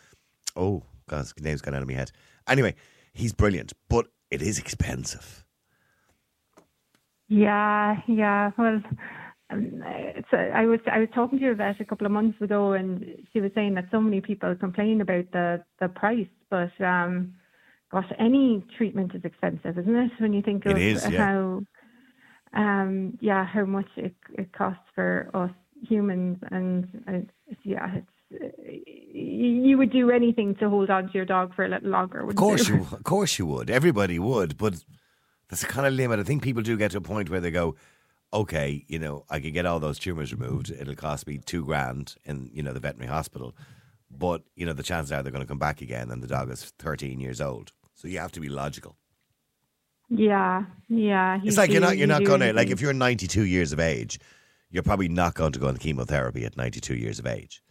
Oh, 0.56 0.84
God, 1.08 1.20
his 1.20 1.34
name's 1.42 1.62
gone 1.62 1.76
out 1.76 1.82
of 1.82 1.88
my 1.88 1.94
head. 1.96 2.12
Anyway, 2.48 2.76
he's 3.14 3.34
brilliant, 3.34 3.74
but 3.90 4.08
it 4.32 4.42
is 4.42 4.58
expensive. 4.58 5.46
Yeah, 7.28 7.98
yeah. 8.08 8.52
Well, 8.58 8.82
um, 9.50 9.84
a, 9.86 10.52
I 10.54 10.66
was 10.66 10.80
I 10.92 11.00
was 11.00 11.10
talking 11.14 11.40
to 11.40 11.46
your 11.46 11.56
vet 11.56 11.80
a 11.80 11.86
couple 11.86 12.06
of 12.06 12.12
months 12.12 12.42
ago, 12.42 12.74
and 12.74 13.06
she 13.32 13.42
was 13.42 13.52
saying 13.56 13.76
that 13.76 13.88
so 13.92 14.02
many 14.02 14.22
people 14.22 14.56
complain 14.56 15.02
about 15.02 15.32
the 15.32 15.64
the 15.80 15.90
price, 15.90 16.28
but 16.50 16.72
um, 16.82 17.34
gosh, 17.94 18.12
any 18.20 18.66
treatment 18.78 19.14
is 19.16 19.24
expensive, 19.24 19.78
isn't 19.78 19.96
it? 19.96 20.12
When 20.20 20.34
you 20.34 20.42
think 20.42 20.66
of 20.66 20.78
is, 20.78 21.08
yeah. 21.10 21.26
how, 21.26 21.62
um, 22.54 23.18
yeah, 23.22 23.46
how 23.46 23.66
much 23.66 23.88
it 23.96 24.16
it 24.34 24.52
costs 24.52 24.84
for 24.96 25.30
us 25.34 25.52
humans, 25.88 26.38
and 26.52 26.88
uh, 27.08 27.56
yeah, 27.64 27.96
it's. 27.96 28.08
You 29.16 29.78
would 29.78 29.92
do 29.92 30.10
anything 30.10 30.56
to 30.56 30.68
hold 30.68 30.90
on 30.90 31.06
to 31.08 31.14
your 31.14 31.26
dog 31.26 31.54
for 31.54 31.66
a 31.66 31.70
little 31.70 31.92
longer. 31.92 32.28
Of 32.28 32.36
course 32.36 32.68
you? 32.68 32.76
you, 32.78 32.82
of 32.92 33.04
course 33.04 33.38
you 33.38 33.46
would. 33.46 33.70
Everybody 33.70 34.18
would, 34.18 34.58
but 34.58 34.84
there's 35.50 35.62
a 35.62 35.68
kind 35.68 35.86
of 35.86 35.94
limit. 35.94 36.20
I 36.20 36.24
think 36.24 36.42
people 36.42 36.64
do 36.64 36.76
get 36.76 36.92
to 36.92 36.98
a 36.98 37.02
point 37.02 37.30
where 37.30 37.40
they 37.40 37.52
go, 37.52 37.76
okay, 38.34 38.84
you 38.88 38.98
know, 38.98 39.24
I 39.30 39.40
could 39.40 39.54
get 39.54 39.68
all 39.68 39.80
those 39.80 40.00
tumors 40.00 40.34
removed. 40.34 40.72
It'll 40.72 40.96
cost 40.96 41.28
me 41.28 41.38
two 41.38 41.64
grand 41.64 42.16
in 42.26 42.50
you 42.54 42.64
know 42.64 42.74
the 42.74 42.80
veterinary 42.80 43.12
hospital, 43.12 43.56
but 44.10 44.42
you 44.56 44.66
know 44.66 44.74
the 44.74 44.84
chances 44.84 45.12
are 45.12 45.22
they're 45.22 45.32
going 45.32 45.44
to 45.44 45.48
come 45.48 45.60
back 45.60 45.82
again, 45.82 46.10
and 46.10 46.24
the 46.24 46.28
dog 46.28 46.50
is 46.50 46.74
13 46.80 47.20
years 47.20 47.40
old. 47.40 47.72
So 47.94 48.08
you 48.08 48.20
have 48.20 48.32
to 48.34 48.40
be 48.40 48.50
logical. 48.50 48.98
Yeah, 50.10 50.66
yeah. 50.90 51.38
It's 51.44 51.56
you 51.56 51.62
like 51.62 51.72
you're 51.72 51.82
not 51.82 51.98
you're 51.98 52.08
not 52.08 52.24
going 52.24 52.42
to 52.42 52.54
like 52.54 52.70
if 52.70 52.82
you're 52.82 52.94
92 52.94 53.44
years 53.46 53.72
of 53.72 53.80
age, 53.80 54.20
you're 54.70 54.84
probably 54.84 55.08
not 55.10 55.34
going 55.34 55.54
to 55.54 55.60
go 55.60 55.68
on 55.68 55.78
chemotherapy 55.78 56.46
at 56.46 56.58
92 56.58 56.96
years 56.96 57.20
of 57.20 57.26
age. 57.26 57.62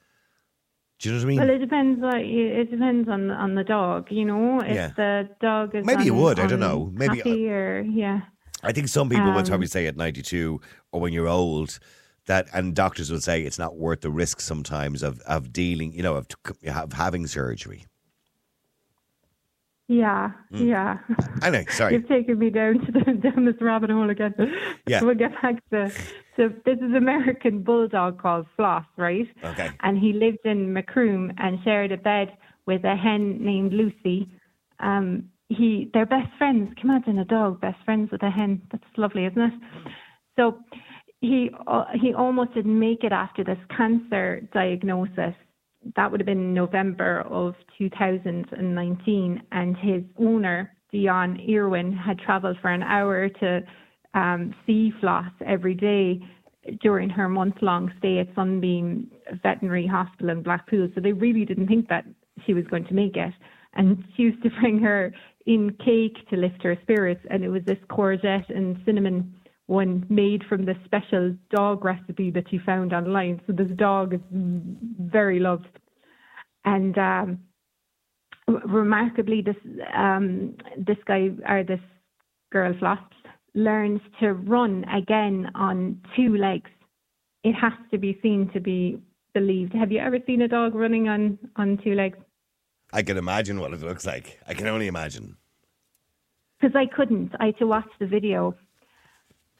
Do 0.98 1.08
you 1.08 1.14
know 1.14 1.20
what 1.20 1.24
I 1.24 1.28
mean? 1.28 1.40
Well, 1.40 1.50
it 1.50 1.58
depends. 1.58 2.00
Like, 2.00 2.24
it 2.24 2.70
depends 2.70 3.08
on 3.08 3.30
on 3.30 3.54
the 3.54 3.64
dog. 3.64 4.10
You 4.10 4.24
know, 4.24 4.60
if 4.60 4.74
Yeah. 4.74 4.90
the 4.96 5.28
dog 5.40 5.74
is 5.74 5.84
Maybe 5.84 6.04
you 6.04 6.14
un- 6.14 6.20
would, 6.22 6.38
I 6.40 6.46
don't 6.46 6.60
know. 6.60 6.90
Maybe- 6.92 7.22
or 7.48 7.80
yeah. 7.82 8.22
I 8.62 8.72
think 8.72 8.86
some 8.88 9.08
people 9.08 9.26
would 9.32 9.44
Um, 9.44 9.46
probably 9.46 9.66
say 9.66 9.86
at 9.88 9.96
92 9.96 10.60
or 10.92 11.00
when 11.00 11.12
you're 11.12 11.26
old 11.28 11.80
that, 12.26 12.46
and 12.54 12.74
doctors 12.76 13.10
would 13.10 13.24
say 13.24 13.42
it's 13.42 13.58
not 13.58 13.76
worth 13.76 14.02
the 14.02 14.10
risk 14.10 14.40
sometimes 14.40 15.02
of, 15.02 15.18
of 15.22 15.52
dealing, 15.52 15.92
you 15.92 16.02
know, 16.04 16.14
of, 16.14 16.28
of 16.64 16.92
having 16.92 17.26
surgery. 17.26 17.84
Yeah, 19.88 20.30
Hmm. 20.50 20.66
yeah. 20.68 20.98
Anyway, 21.42 21.66
sorry. 21.68 21.92
You've 21.94 22.08
taken 22.08 22.38
me 22.38 22.50
down 22.50 22.78
to 22.86 22.92
the, 22.92 23.12
down 23.30 23.44
this 23.44 23.60
rabbit 23.60 23.90
hole 23.90 24.08
again. 24.10 24.34
Yeah. 24.86 25.00
We'll 25.04 25.14
get 25.16 25.32
back 25.42 25.56
to. 25.70 25.90
So 26.36 26.48
this 26.64 26.78
is 26.78 26.94
American 26.94 27.62
bulldog 27.62 28.20
called 28.20 28.46
Floss, 28.56 28.84
right? 28.96 29.26
Okay. 29.44 29.70
And 29.80 29.98
he 29.98 30.12
lived 30.12 30.44
in 30.44 30.72
Macroom 30.72 31.32
and 31.38 31.58
shared 31.64 31.92
a 31.92 31.96
bed 31.98 32.32
with 32.66 32.84
a 32.84 32.96
hen 32.96 33.44
named 33.44 33.72
Lucy. 33.72 34.28
Um, 34.80 35.28
he, 35.48 35.90
they're 35.92 36.06
best 36.06 36.30
friends. 36.38 36.72
Can 36.78 36.88
you 36.88 36.96
imagine 36.96 37.18
a 37.18 37.24
dog 37.26 37.60
best 37.60 37.84
friends 37.84 38.10
with 38.10 38.22
a 38.22 38.30
hen? 38.30 38.62
That's 38.70 38.84
lovely, 38.96 39.26
isn't 39.26 39.40
it? 39.42 39.52
So 40.38 40.58
he 41.20 41.50
uh, 41.66 41.84
he 42.00 42.14
almost 42.14 42.54
didn't 42.54 42.78
make 42.78 43.04
it 43.04 43.12
after 43.12 43.44
this 43.44 43.58
cancer 43.76 44.48
diagnosis. 44.54 45.34
That 45.96 46.10
would 46.10 46.20
have 46.20 46.26
been 46.26 46.54
November 46.54 47.22
of 47.22 47.54
2019, 47.78 49.42
and 49.52 49.76
his 49.76 50.02
owner 50.18 50.72
Dion 50.92 51.40
Irwin 51.48 51.92
had 51.92 52.18
travelled 52.18 52.58
for 52.60 52.68
an 52.70 52.82
hour 52.82 53.28
to 53.28 53.60
um, 54.14 54.54
see 54.66 54.92
Floss 55.00 55.32
every 55.44 55.74
day 55.74 56.20
during 56.80 57.08
her 57.08 57.28
month-long 57.28 57.92
stay 57.98 58.18
at 58.18 58.28
Sunbeam 58.34 59.10
Veterinary 59.42 59.86
Hospital 59.86 60.30
in 60.30 60.42
Blackpool. 60.42 60.88
So 60.94 61.00
they 61.00 61.12
really 61.12 61.44
didn't 61.44 61.66
think 61.66 61.88
that 61.88 62.04
she 62.46 62.54
was 62.54 62.64
going 62.66 62.84
to 62.86 62.94
make 62.94 63.16
it. 63.16 63.32
And 63.74 64.04
she 64.16 64.22
used 64.22 64.42
to 64.42 64.50
bring 64.60 64.78
her 64.80 65.12
in 65.46 65.76
cake 65.84 66.28
to 66.30 66.36
lift 66.36 66.62
her 66.62 66.78
spirits, 66.82 67.24
and 67.30 67.42
it 67.42 67.48
was 67.48 67.62
this 67.64 67.78
courgette 67.90 68.48
and 68.54 68.76
cinnamon 68.84 69.34
one 69.66 70.04
made 70.08 70.42
from 70.48 70.64
the 70.64 70.74
special 70.84 71.34
dog 71.50 71.84
recipe 71.84 72.30
that 72.32 72.44
she 72.50 72.58
found 72.58 72.92
online. 72.92 73.40
So 73.46 73.52
this 73.52 73.70
dog 73.76 74.14
is 74.14 74.20
very 74.30 75.38
loved. 75.40 75.78
And 76.64 76.96
um, 76.98 77.38
remarkably, 78.46 79.42
this 79.42 79.56
um, 79.96 80.56
this 80.76 80.98
guy 81.06 81.30
or 81.48 81.64
this 81.64 81.80
girl 82.52 82.74
Floss 82.78 82.98
learns 83.54 84.00
to 84.20 84.32
run 84.32 84.84
again 84.84 85.50
on 85.54 86.00
two 86.16 86.36
legs. 86.36 86.70
It 87.44 87.54
has 87.54 87.72
to 87.90 87.98
be 87.98 88.18
seen 88.22 88.50
to 88.54 88.60
be 88.60 89.00
believed. 89.34 89.74
Have 89.74 89.90
you 89.90 89.98
ever 89.98 90.18
seen 90.26 90.42
a 90.42 90.48
dog 90.48 90.74
running 90.74 91.08
on 91.08 91.38
on 91.56 91.78
two 91.82 91.94
legs? 91.94 92.18
I 92.92 93.02
can 93.02 93.16
imagine 93.16 93.58
what 93.58 93.72
it 93.72 93.80
looks 93.80 94.04
like. 94.06 94.38
I 94.46 94.54
can 94.54 94.66
only 94.66 94.86
imagine. 94.86 95.36
because 96.60 96.76
I 96.76 96.86
couldn't. 96.86 97.32
I 97.40 97.46
had 97.46 97.58
to 97.58 97.66
watch 97.66 97.88
the 97.98 98.06
video. 98.06 98.54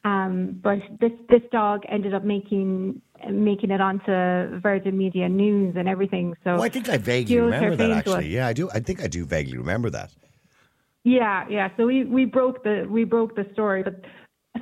Um, 0.05 0.59
but 0.61 0.79
this 0.99 1.11
this 1.29 1.41
dog 1.51 1.83
ended 1.87 2.13
up 2.13 2.23
making 2.25 3.01
making 3.31 3.71
it 3.71 3.79
onto 3.79 4.59
Virgin 4.59 4.97
Media 4.97 5.29
News 5.29 5.75
and 5.77 5.87
everything. 5.87 6.35
So 6.43 6.57
Oh, 6.57 6.61
I 6.61 6.67
think 6.69 6.89
I 6.89 6.97
vaguely 6.97 7.37
remember 7.39 7.75
that 7.77 7.77
fame 7.77 7.87
to 7.89 7.93
us. 7.93 7.97
actually. 7.99 8.27
Yeah, 8.27 8.47
I 8.47 8.53
do. 8.53 8.69
I 8.71 8.79
think 8.81 9.01
I 9.01 9.07
do 9.07 9.23
vaguely 9.25 9.57
remember 9.57 9.89
that. 9.91 10.11
Yeah, 11.05 11.45
yeah. 11.49 11.69
So 11.77 11.85
we, 11.85 12.03
we 12.05 12.25
broke 12.25 12.63
the 12.63 12.85
we 12.89 13.03
broke 13.05 13.35
the 13.35 13.45
story, 13.53 13.83
but 13.83 14.01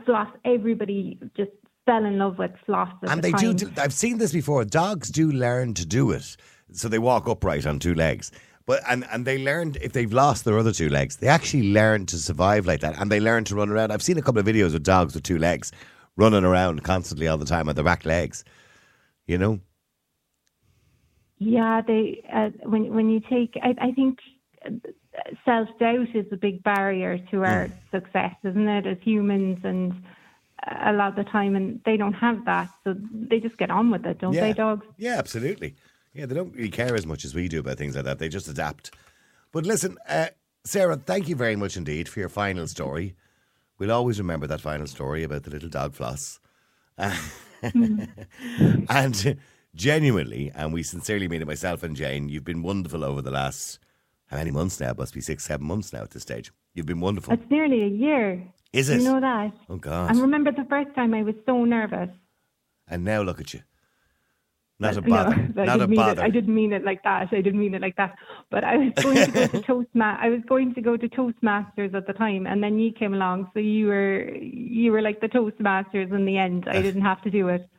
Floss, 0.05 0.27
everybody 0.45 1.19
just 1.35 1.51
fell 1.85 2.05
in 2.05 2.17
love 2.19 2.37
with 2.37 2.51
Floss. 2.65 2.89
And 3.03 3.21
the 3.23 3.31
they 3.31 3.31
do, 3.31 3.53
time. 3.53 3.73
do. 3.73 3.81
I've 3.81 3.93
seen 3.93 4.17
this 4.19 4.31
before. 4.33 4.63
Dogs 4.65 5.09
do 5.09 5.31
learn 5.31 5.73
to 5.75 5.85
do 5.85 6.11
it, 6.11 6.37
so 6.71 6.87
they 6.87 6.99
walk 6.99 7.27
upright 7.27 7.65
on 7.65 7.79
two 7.79 7.93
legs. 7.95 8.31
But 8.71 8.83
and 8.87 9.05
and 9.11 9.25
they 9.25 9.37
learned 9.37 9.77
if 9.81 9.91
they've 9.91 10.13
lost 10.13 10.45
their 10.45 10.57
other 10.57 10.71
two 10.71 10.87
legs, 10.87 11.17
they 11.17 11.27
actually 11.27 11.73
learn 11.73 12.05
to 12.05 12.17
survive 12.17 12.65
like 12.65 12.79
that, 12.79 12.97
and 12.97 13.11
they 13.11 13.19
learn 13.19 13.43
to 13.49 13.55
run 13.55 13.69
around. 13.69 13.91
I've 13.91 14.01
seen 14.01 14.17
a 14.17 14.21
couple 14.21 14.39
of 14.39 14.45
videos 14.45 14.73
of 14.73 14.81
dogs 14.81 15.13
with 15.13 15.23
two 15.23 15.37
legs 15.37 15.73
running 16.15 16.45
around 16.45 16.81
constantly 16.81 17.27
all 17.27 17.37
the 17.37 17.43
time 17.43 17.67
on 17.67 17.75
their 17.75 17.83
back 17.83 18.05
legs. 18.05 18.45
You 19.27 19.37
know, 19.37 19.59
Yeah, 21.37 21.81
they 21.85 22.23
uh, 22.33 22.51
when 22.63 22.93
when 22.95 23.09
you 23.09 23.19
take, 23.19 23.57
I, 23.61 23.75
I 23.87 23.91
think 23.91 24.19
self 25.43 25.67
doubt 25.77 26.15
is 26.15 26.27
a 26.31 26.37
big 26.37 26.63
barrier 26.63 27.17
to 27.31 27.43
our 27.43 27.67
Hmm. 27.67 27.73
success, 27.91 28.35
isn't 28.45 28.69
it? 28.69 28.87
As 28.87 28.99
humans, 29.03 29.59
and 29.65 29.93
a 30.85 30.93
lot 30.93 31.09
of 31.09 31.25
the 31.25 31.29
time, 31.29 31.57
and 31.57 31.81
they 31.85 31.97
don't 31.97 32.13
have 32.13 32.45
that, 32.45 32.69
so 32.85 32.95
they 33.11 33.41
just 33.41 33.57
get 33.57 33.69
on 33.69 33.91
with 33.91 34.05
it, 34.05 34.19
don't 34.19 34.33
yeah, 34.35 34.47
they, 34.47 34.53
dogs? 34.53 34.85
Yeah, 34.97 35.17
absolutely. 35.17 35.75
Yeah, 36.13 36.25
they 36.25 36.35
don't 36.35 36.53
really 36.53 36.69
care 36.69 36.95
as 36.95 37.05
much 37.05 37.23
as 37.23 37.33
we 37.33 37.47
do 37.47 37.59
about 37.59 37.77
things 37.77 37.95
like 37.95 38.05
that. 38.05 38.19
They 38.19 38.29
just 38.29 38.47
adapt. 38.47 38.91
But 39.51 39.65
listen, 39.65 39.97
uh, 40.07 40.27
Sarah, 40.63 40.97
thank 40.97 41.27
you 41.29 41.35
very 41.35 41.55
much 41.55 41.77
indeed 41.77 42.09
for 42.09 42.19
your 42.19 42.29
final 42.29 42.67
story. 42.67 43.15
We'll 43.77 43.91
always 43.91 44.19
remember 44.19 44.45
that 44.47 44.61
final 44.61 44.87
story 44.87 45.23
about 45.23 45.43
the 45.43 45.49
little 45.49 45.69
dog 45.69 45.95
floss. 45.95 46.39
and 46.97 48.07
uh, 48.89 49.33
genuinely, 49.73 50.51
and 50.53 50.73
we 50.73 50.83
sincerely 50.83 51.27
mean 51.27 51.41
it, 51.41 51.47
myself 51.47 51.81
and 51.81 51.95
Jane, 51.95 52.29
you've 52.29 52.43
been 52.43 52.61
wonderful 52.61 53.03
over 53.03 53.21
the 53.21 53.31
last, 53.31 53.79
how 54.27 54.37
many 54.37 54.51
months 54.51 54.79
now? 54.79 54.91
It 54.91 54.97
must 54.97 55.13
be 55.13 55.21
six, 55.21 55.45
seven 55.45 55.65
months 55.65 55.93
now 55.93 56.01
at 56.03 56.11
this 56.11 56.21
stage. 56.21 56.51
You've 56.73 56.85
been 56.85 56.99
wonderful. 56.99 57.33
It's 57.33 57.49
nearly 57.49 57.83
a 57.83 57.87
year. 57.87 58.43
Is 58.71 58.89
it? 58.89 59.01
You 59.01 59.05
know 59.05 59.19
that? 59.19 59.51
Oh, 59.69 59.77
God. 59.77 60.11
And 60.11 60.21
remember 60.21 60.51
the 60.51 60.65
first 60.69 60.93
time 60.95 61.13
I 61.13 61.23
was 61.23 61.35
so 61.45 61.65
nervous. 61.65 62.09
And 62.87 63.03
now 63.03 63.21
look 63.21 63.41
at 63.41 63.53
you. 63.53 63.61
Not 64.81 64.97
a 64.97 65.01
bother. 65.01 65.35
I 65.57 65.65
Not 65.65 65.75
a 65.75 65.79
didn't 65.79 65.89
mean 65.89 65.97
bother. 65.97 66.21
It. 66.21 66.25
I 66.25 66.29
didn't 66.29 66.55
mean 66.55 66.73
it 66.73 66.83
like 66.83 67.03
that. 67.03 67.29
I 67.31 67.41
didn't 67.41 67.59
mean 67.59 67.73
it 67.75 67.81
like 67.81 67.95
that. 67.97 68.15
But 68.49 68.63
I 68.63 68.77
was 68.77 68.91
going 69.01 69.15
to 69.25 69.31
go 69.31 69.47
to 69.47 69.59
Toastma- 69.67 70.19
I 70.19 70.29
was 70.29 70.41
going 70.47 70.73
to 70.73 70.81
go 70.81 70.97
to 70.97 71.07
Toastmasters 71.07 71.93
at 71.93 72.07
the 72.07 72.13
time, 72.13 72.47
and 72.47 72.63
then 72.63 72.79
you 72.79 72.91
came 72.91 73.13
along. 73.13 73.49
So 73.53 73.59
you 73.59 73.87
were 73.87 74.29
you 74.35 74.91
were 74.91 75.01
like 75.01 75.21
the 75.21 75.27
Toastmasters 75.29 76.11
in 76.11 76.25
the 76.25 76.37
end. 76.37 76.67
I 76.67 76.81
didn't 76.81 77.01
have 77.03 77.21
to 77.23 77.29
do 77.29 77.47
it. 77.47 77.69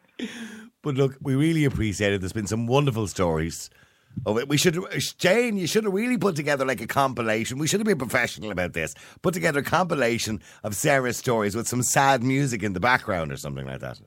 But 0.82 0.94
look, 0.94 1.16
we 1.20 1.34
really 1.34 1.64
appreciate 1.64 2.12
it. 2.12 2.20
There's 2.20 2.32
been 2.32 2.46
some 2.46 2.66
wonderful 2.66 3.06
stories. 3.06 3.70
Oh, 4.26 4.44
we 4.44 4.58
should, 4.58 4.78
Jane, 5.18 5.56
you 5.56 5.66
should 5.66 5.84
have 5.84 5.92
really 5.94 6.18
put 6.18 6.36
together 6.36 6.66
like 6.66 6.82
a 6.82 6.86
compilation. 6.86 7.58
We 7.58 7.66
should 7.66 7.80
have 7.80 7.86
been 7.86 7.98
professional 7.98 8.50
about 8.50 8.74
this. 8.74 8.94
Put 9.22 9.32
together 9.32 9.60
a 9.60 9.64
compilation 9.64 10.42
of 10.62 10.74
Sarah's 10.76 11.16
stories 11.16 11.56
with 11.56 11.66
some 11.66 11.82
sad 11.82 12.22
music 12.22 12.62
in 12.62 12.74
the 12.74 12.80
background 12.80 13.32
or 13.32 13.36
something 13.38 13.64
like 13.66 13.80
that. 13.80 13.98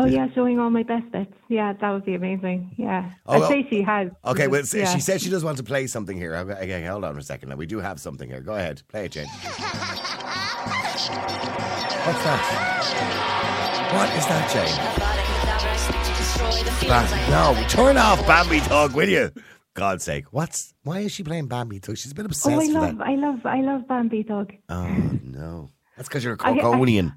Oh 0.00 0.06
yeah, 0.06 0.28
showing 0.34 0.58
all 0.60 0.70
my 0.70 0.84
best 0.84 1.10
bits. 1.10 1.32
Yeah, 1.48 1.72
that 1.72 1.90
would 1.90 2.04
be 2.04 2.14
amazing. 2.14 2.72
Yeah, 2.76 3.10
Oh, 3.26 3.42
I'd 3.42 3.48
say 3.48 3.66
she 3.68 3.82
has. 3.82 4.08
Okay, 4.24 4.46
well, 4.46 4.62
yeah. 4.72 4.84
she 4.86 5.00
said 5.00 5.20
she 5.20 5.28
does 5.28 5.42
want 5.44 5.56
to 5.58 5.64
play 5.64 5.86
something 5.88 6.16
here. 6.16 6.34
Okay, 6.36 6.84
hold 6.86 7.04
on 7.04 7.14
for 7.14 7.18
a 7.20 7.22
second. 7.22 7.48
Now 7.48 7.56
we 7.56 7.66
do 7.66 7.78
have 7.80 7.98
something 8.00 8.28
here. 8.28 8.40
Go 8.40 8.54
ahead, 8.54 8.82
play 8.88 9.06
it, 9.06 9.12
Jane. 9.12 9.26
What's 12.06 12.24
that? 12.24 12.42
What 13.94 14.08
is 14.16 14.26
that, 14.26 14.50
Jane? 14.52 14.78
No, 17.30 17.54
turn 17.68 17.96
off 17.96 18.24
Bambi 18.26 18.60
Thug, 18.60 18.94
will 18.94 19.08
you? 19.08 19.30
God's 19.74 20.04
sake, 20.04 20.24
what's 20.32 20.74
why 20.82 21.00
is 21.00 21.12
she 21.12 21.22
playing 21.22 21.46
Bambi 21.46 21.78
Thug? 21.78 21.96
She's 21.98 22.12
been 22.12 22.26
obsessed 22.26 22.56
Oh, 22.56 22.60
I 22.60 22.66
love. 22.66 23.00
I 23.00 23.14
love, 23.14 23.46
I 23.46 23.60
love 23.60 23.86
Bambi 23.88 24.22
Thug. 24.22 24.52
Oh 24.68 24.88
no, 25.22 25.70
that's 25.96 26.08
because 26.08 26.24
you're 26.24 26.34
a 26.34 26.38
Corkonian. 26.38 27.16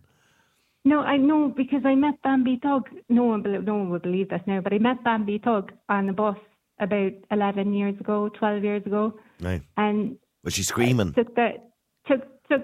No, 0.84 1.02
I 1.02 1.18
know 1.18 1.50
because 1.56 1.82
I 1.86 1.96
met 1.96 2.16
Bambi 2.24 2.60
Thug. 2.62 2.90
No 3.10 3.24
one, 3.26 3.44
no 3.66 3.76
one 3.76 3.90
would 3.92 4.02
believe 4.02 4.30
this 4.30 4.42
now, 4.48 4.62
but 4.62 4.74
I 4.74 4.80
met 4.80 5.04
Bambi 5.04 5.38
Thug 5.38 5.72
on 5.90 6.08
the 6.08 6.14
bus 6.14 6.38
about 6.80 7.12
eleven 7.30 7.74
years 7.74 8.00
ago, 8.00 8.30
twelve 8.30 8.64
years 8.64 8.84
ago, 8.86 9.14
Right. 9.40 9.62
and 9.78 10.18
Was 10.44 10.54
she 10.56 10.64
screaming? 10.64 11.14
took 11.14 11.36
the 11.36 11.50
took 12.08 12.22
took 12.50 12.64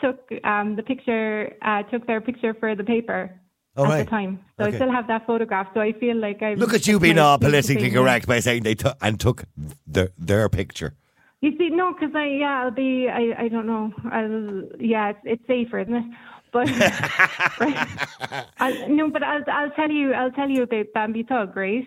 took 0.00 0.44
um 0.44 0.76
the 0.76 0.82
picture, 0.82 1.54
uh, 1.62 1.82
took 1.84 2.06
their 2.06 2.20
picture 2.20 2.52
for 2.54 2.74
the 2.76 2.84
paper 2.84 3.40
Oh, 3.76 3.84
at 3.84 3.88
right. 3.88 4.04
the 4.04 4.10
time. 4.10 4.40
So 4.58 4.66
Okay. 4.66 4.76
I 4.76 4.78
still 4.78 4.92
have 4.92 5.06
that 5.08 5.26
photograph. 5.26 5.68
So 5.74 5.80
I 5.80 5.92
feel 5.92 6.16
like 6.16 6.42
I 6.42 6.54
Look 6.54 6.74
at 6.74 6.86
you 6.86 7.00
being 7.00 7.18
all 7.18 7.38
politically 7.38 7.90
correct 7.90 8.26
by 8.28 8.40
saying 8.40 8.62
they 8.62 8.74
took 8.74 8.96
and 9.00 9.18
took 9.18 9.44
their 9.86 10.10
their 10.18 10.48
picture. 10.50 10.92
You 11.40 11.56
see, 11.58 11.70
no, 11.70 11.92
because 11.94 12.14
I 12.14 12.26
yeah, 12.26 12.62
I'll 12.62 12.70
be 12.70 13.08
I 13.08 13.44
I 13.44 13.48
don't 13.48 13.66
know. 13.66 13.92
I'll 14.12 14.68
yeah, 14.78 15.10
it's, 15.10 15.20
it's 15.24 15.46
safer, 15.46 15.78
isn't 15.80 15.94
it? 15.94 16.04
But 16.54 16.68
I, 18.60 18.86
no, 18.88 19.10
but 19.10 19.22
I'll 19.22 19.42
I'll 19.52 19.70
tell 19.72 19.90
you 19.90 20.14
I'll 20.14 20.30
tell 20.30 20.48
you 20.48 20.62
about 20.62 20.86
Bambi 20.94 21.24
Thug, 21.24 21.56
right? 21.56 21.86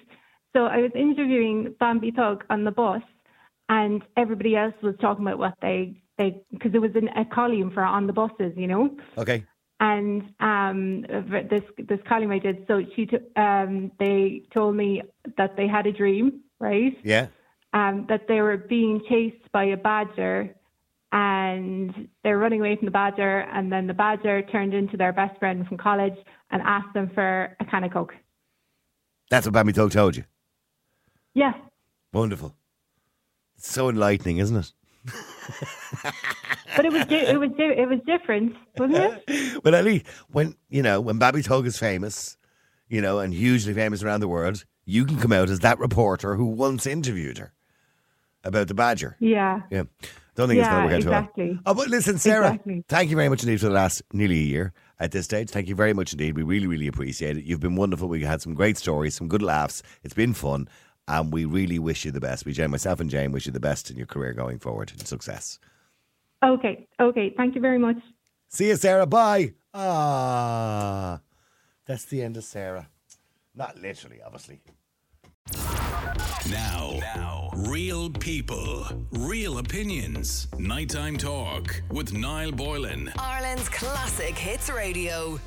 So 0.55 0.65
I 0.65 0.77
was 0.77 0.91
interviewing 0.93 1.73
Bambi 1.79 2.11
Thug 2.11 2.43
on 2.51 2.65
the 2.65 2.71
bus, 2.71 3.01
and 3.69 4.03
everybody 4.15 4.55
else 4.55 4.75
was 4.83 4.95
talking 5.01 5.25
about 5.25 5.39
what 5.39 5.55
they 5.61 6.03
they 6.19 6.41
because 6.51 6.73
it 6.75 6.79
was 6.79 6.91
an, 6.95 7.07
a 7.17 7.25
column 7.33 7.71
for 7.73 7.83
on 7.83 8.07
the 8.07 8.13
buses, 8.13 8.53
you 8.55 8.67
know 8.67 8.95
Okay. 9.17 9.43
and 9.79 10.23
um, 10.39 11.01
this 11.49 11.63
this 11.77 11.99
column 12.07 12.31
I 12.31 12.39
did. 12.39 12.65
So 12.67 12.81
she 12.95 13.05
t- 13.05 13.17
um, 13.35 13.91
they 13.99 14.43
told 14.53 14.75
me 14.75 15.01
that 15.37 15.55
they 15.55 15.67
had 15.67 15.85
a 15.87 15.91
dream, 15.91 16.41
right? 16.59 16.97
Yeah. 17.03 17.27
Um, 17.73 18.05
that 18.09 18.27
they 18.27 18.41
were 18.41 18.57
being 18.57 19.01
chased 19.09 19.51
by 19.51 19.65
a 19.65 19.77
badger, 19.77 20.55
and 21.11 22.07
they're 22.23 22.37
running 22.37 22.59
away 22.59 22.75
from 22.75 22.85
the 22.85 22.91
badger, 22.91 23.39
and 23.53 23.71
then 23.71 23.87
the 23.87 23.93
badger 23.93 24.41
turned 24.41 24.73
into 24.73 24.97
their 24.97 25.13
best 25.13 25.37
friend 25.39 25.67
from 25.67 25.77
college 25.77 26.15
and 26.51 26.61
asked 26.63 26.93
them 26.93 27.09
for 27.13 27.55
a 27.59 27.65
can 27.65 27.83
of 27.83 27.91
coke. 27.91 28.13
That's 29.29 29.45
what 29.45 29.53
Bambi 29.53 29.73
Thug 29.73 29.91
told 29.91 30.15
you. 30.15 30.23
Yeah, 31.33 31.53
Wonderful. 32.13 32.55
It's 33.57 33.71
so 33.71 33.89
enlightening, 33.89 34.37
isn't 34.37 34.55
it? 34.55 34.71
but 36.75 36.85
it 36.85 36.91
was 36.91 37.05
di- 37.05 37.15
it 37.27 37.39
was 37.39 37.49
di- 37.57 37.63
it 37.77 37.87
was 37.87 37.99
different, 38.05 38.55
wasn't 38.77 39.21
it? 39.27 39.61
Well, 39.63 39.75
at 39.75 39.85
least 39.85 40.05
when 40.29 40.55
you 40.69 40.81
know 40.83 41.01
when 41.01 41.17
Bambi 41.19 41.41
Thug 41.41 41.65
is 41.65 41.77
famous, 41.77 42.37
you 42.87 43.01
know, 43.01 43.19
and 43.19 43.33
hugely 43.33 43.73
famous 43.73 44.03
around 44.03 44.19
the 44.21 44.27
world, 44.27 44.65
you 44.85 45.05
can 45.05 45.17
come 45.17 45.31
out 45.33 45.49
as 45.49 45.59
that 45.59 45.79
reporter 45.79 46.35
who 46.35 46.45
once 46.45 46.85
interviewed 46.85 47.37
her 47.37 47.53
about 48.43 48.67
the 48.67 48.73
badger. 48.73 49.15
Yeah. 49.19 49.61
Yeah, 49.69 49.83
don't 50.37 50.47
think 50.47 50.59
it's 50.59 50.69
going 50.69 50.81
to 50.83 50.85
work 50.87 50.93
out 50.95 51.01
too 51.01 51.09
well. 51.09 51.19
exactly. 51.19 51.59
Oh, 51.65 51.73
but 51.73 51.87
listen, 51.89 52.17
Sarah, 52.17 52.47
Exactly. 52.51 52.85
thank 52.87 53.09
you 53.09 53.15
very 53.17 53.27
much 53.27 53.43
indeed 53.43 53.59
for 53.59 53.65
the 53.67 53.73
last 53.73 54.01
nearly 54.13 54.37
a 54.39 54.43
year 54.43 54.73
at 54.99 55.11
this 55.11 55.25
stage. 55.25 55.49
Thank 55.49 55.67
you 55.67 55.75
very 55.75 55.93
much 55.93 56.13
indeed. 56.13 56.35
We 56.37 56.43
really, 56.43 56.67
really 56.67 56.87
appreciate 56.87 57.35
it. 57.37 57.43
You've 57.43 57.59
been 57.59 57.75
wonderful. 57.75 58.07
We 58.07 58.23
had 58.23 58.41
some 58.41 58.53
great 58.53 58.77
stories, 58.77 59.15
some 59.15 59.27
good 59.27 59.41
laughs. 59.41 59.83
It's 60.03 60.13
been 60.13 60.33
fun. 60.33 60.69
And 61.09 61.33
we 61.33 61.45
really 61.45 61.79
wish 61.79 62.05
you 62.05 62.11
the 62.11 62.19
best. 62.19 62.45
We, 62.45 62.53
Jane, 62.53 62.69
myself 62.71 62.99
and 62.99 63.09
Jane, 63.09 63.31
wish 63.31 63.45
you 63.45 63.51
the 63.51 63.59
best 63.59 63.89
in 63.89 63.97
your 63.97 64.05
career 64.07 64.33
going 64.33 64.59
forward 64.59 64.91
and 64.91 65.07
success. 65.07 65.57
Okay. 66.43 66.87
Okay. 66.99 67.33
Thank 67.35 67.55
you 67.55 67.61
very 67.61 67.79
much. 67.79 67.97
See 68.49 68.67
you, 68.67 68.75
Sarah. 68.75 69.05
Bye. 69.07 69.53
Ah, 69.73 71.21
that's 71.85 72.05
the 72.05 72.21
end 72.21 72.37
of 72.37 72.43
Sarah. 72.43 72.89
Not 73.55 73.79
literally, 73.81 74.19
obviously. 74.23 74.61
Now, 76.49 76.99
now, 77.15 77.49
real 77.53 78.09
people, 78.09 78.87
real 79.11 79.57
opinions. 79.57 80.47
Nighttime 80.57 81.17
talk 81.17 81.81
with 81.91 82.13
Niall 82.13 82.51
Boylan. 82.51 83.11
Ireland's 83.17 83.69
classic 83.69 84.37
hits 84.37 84.69
radio. 84.69 85.39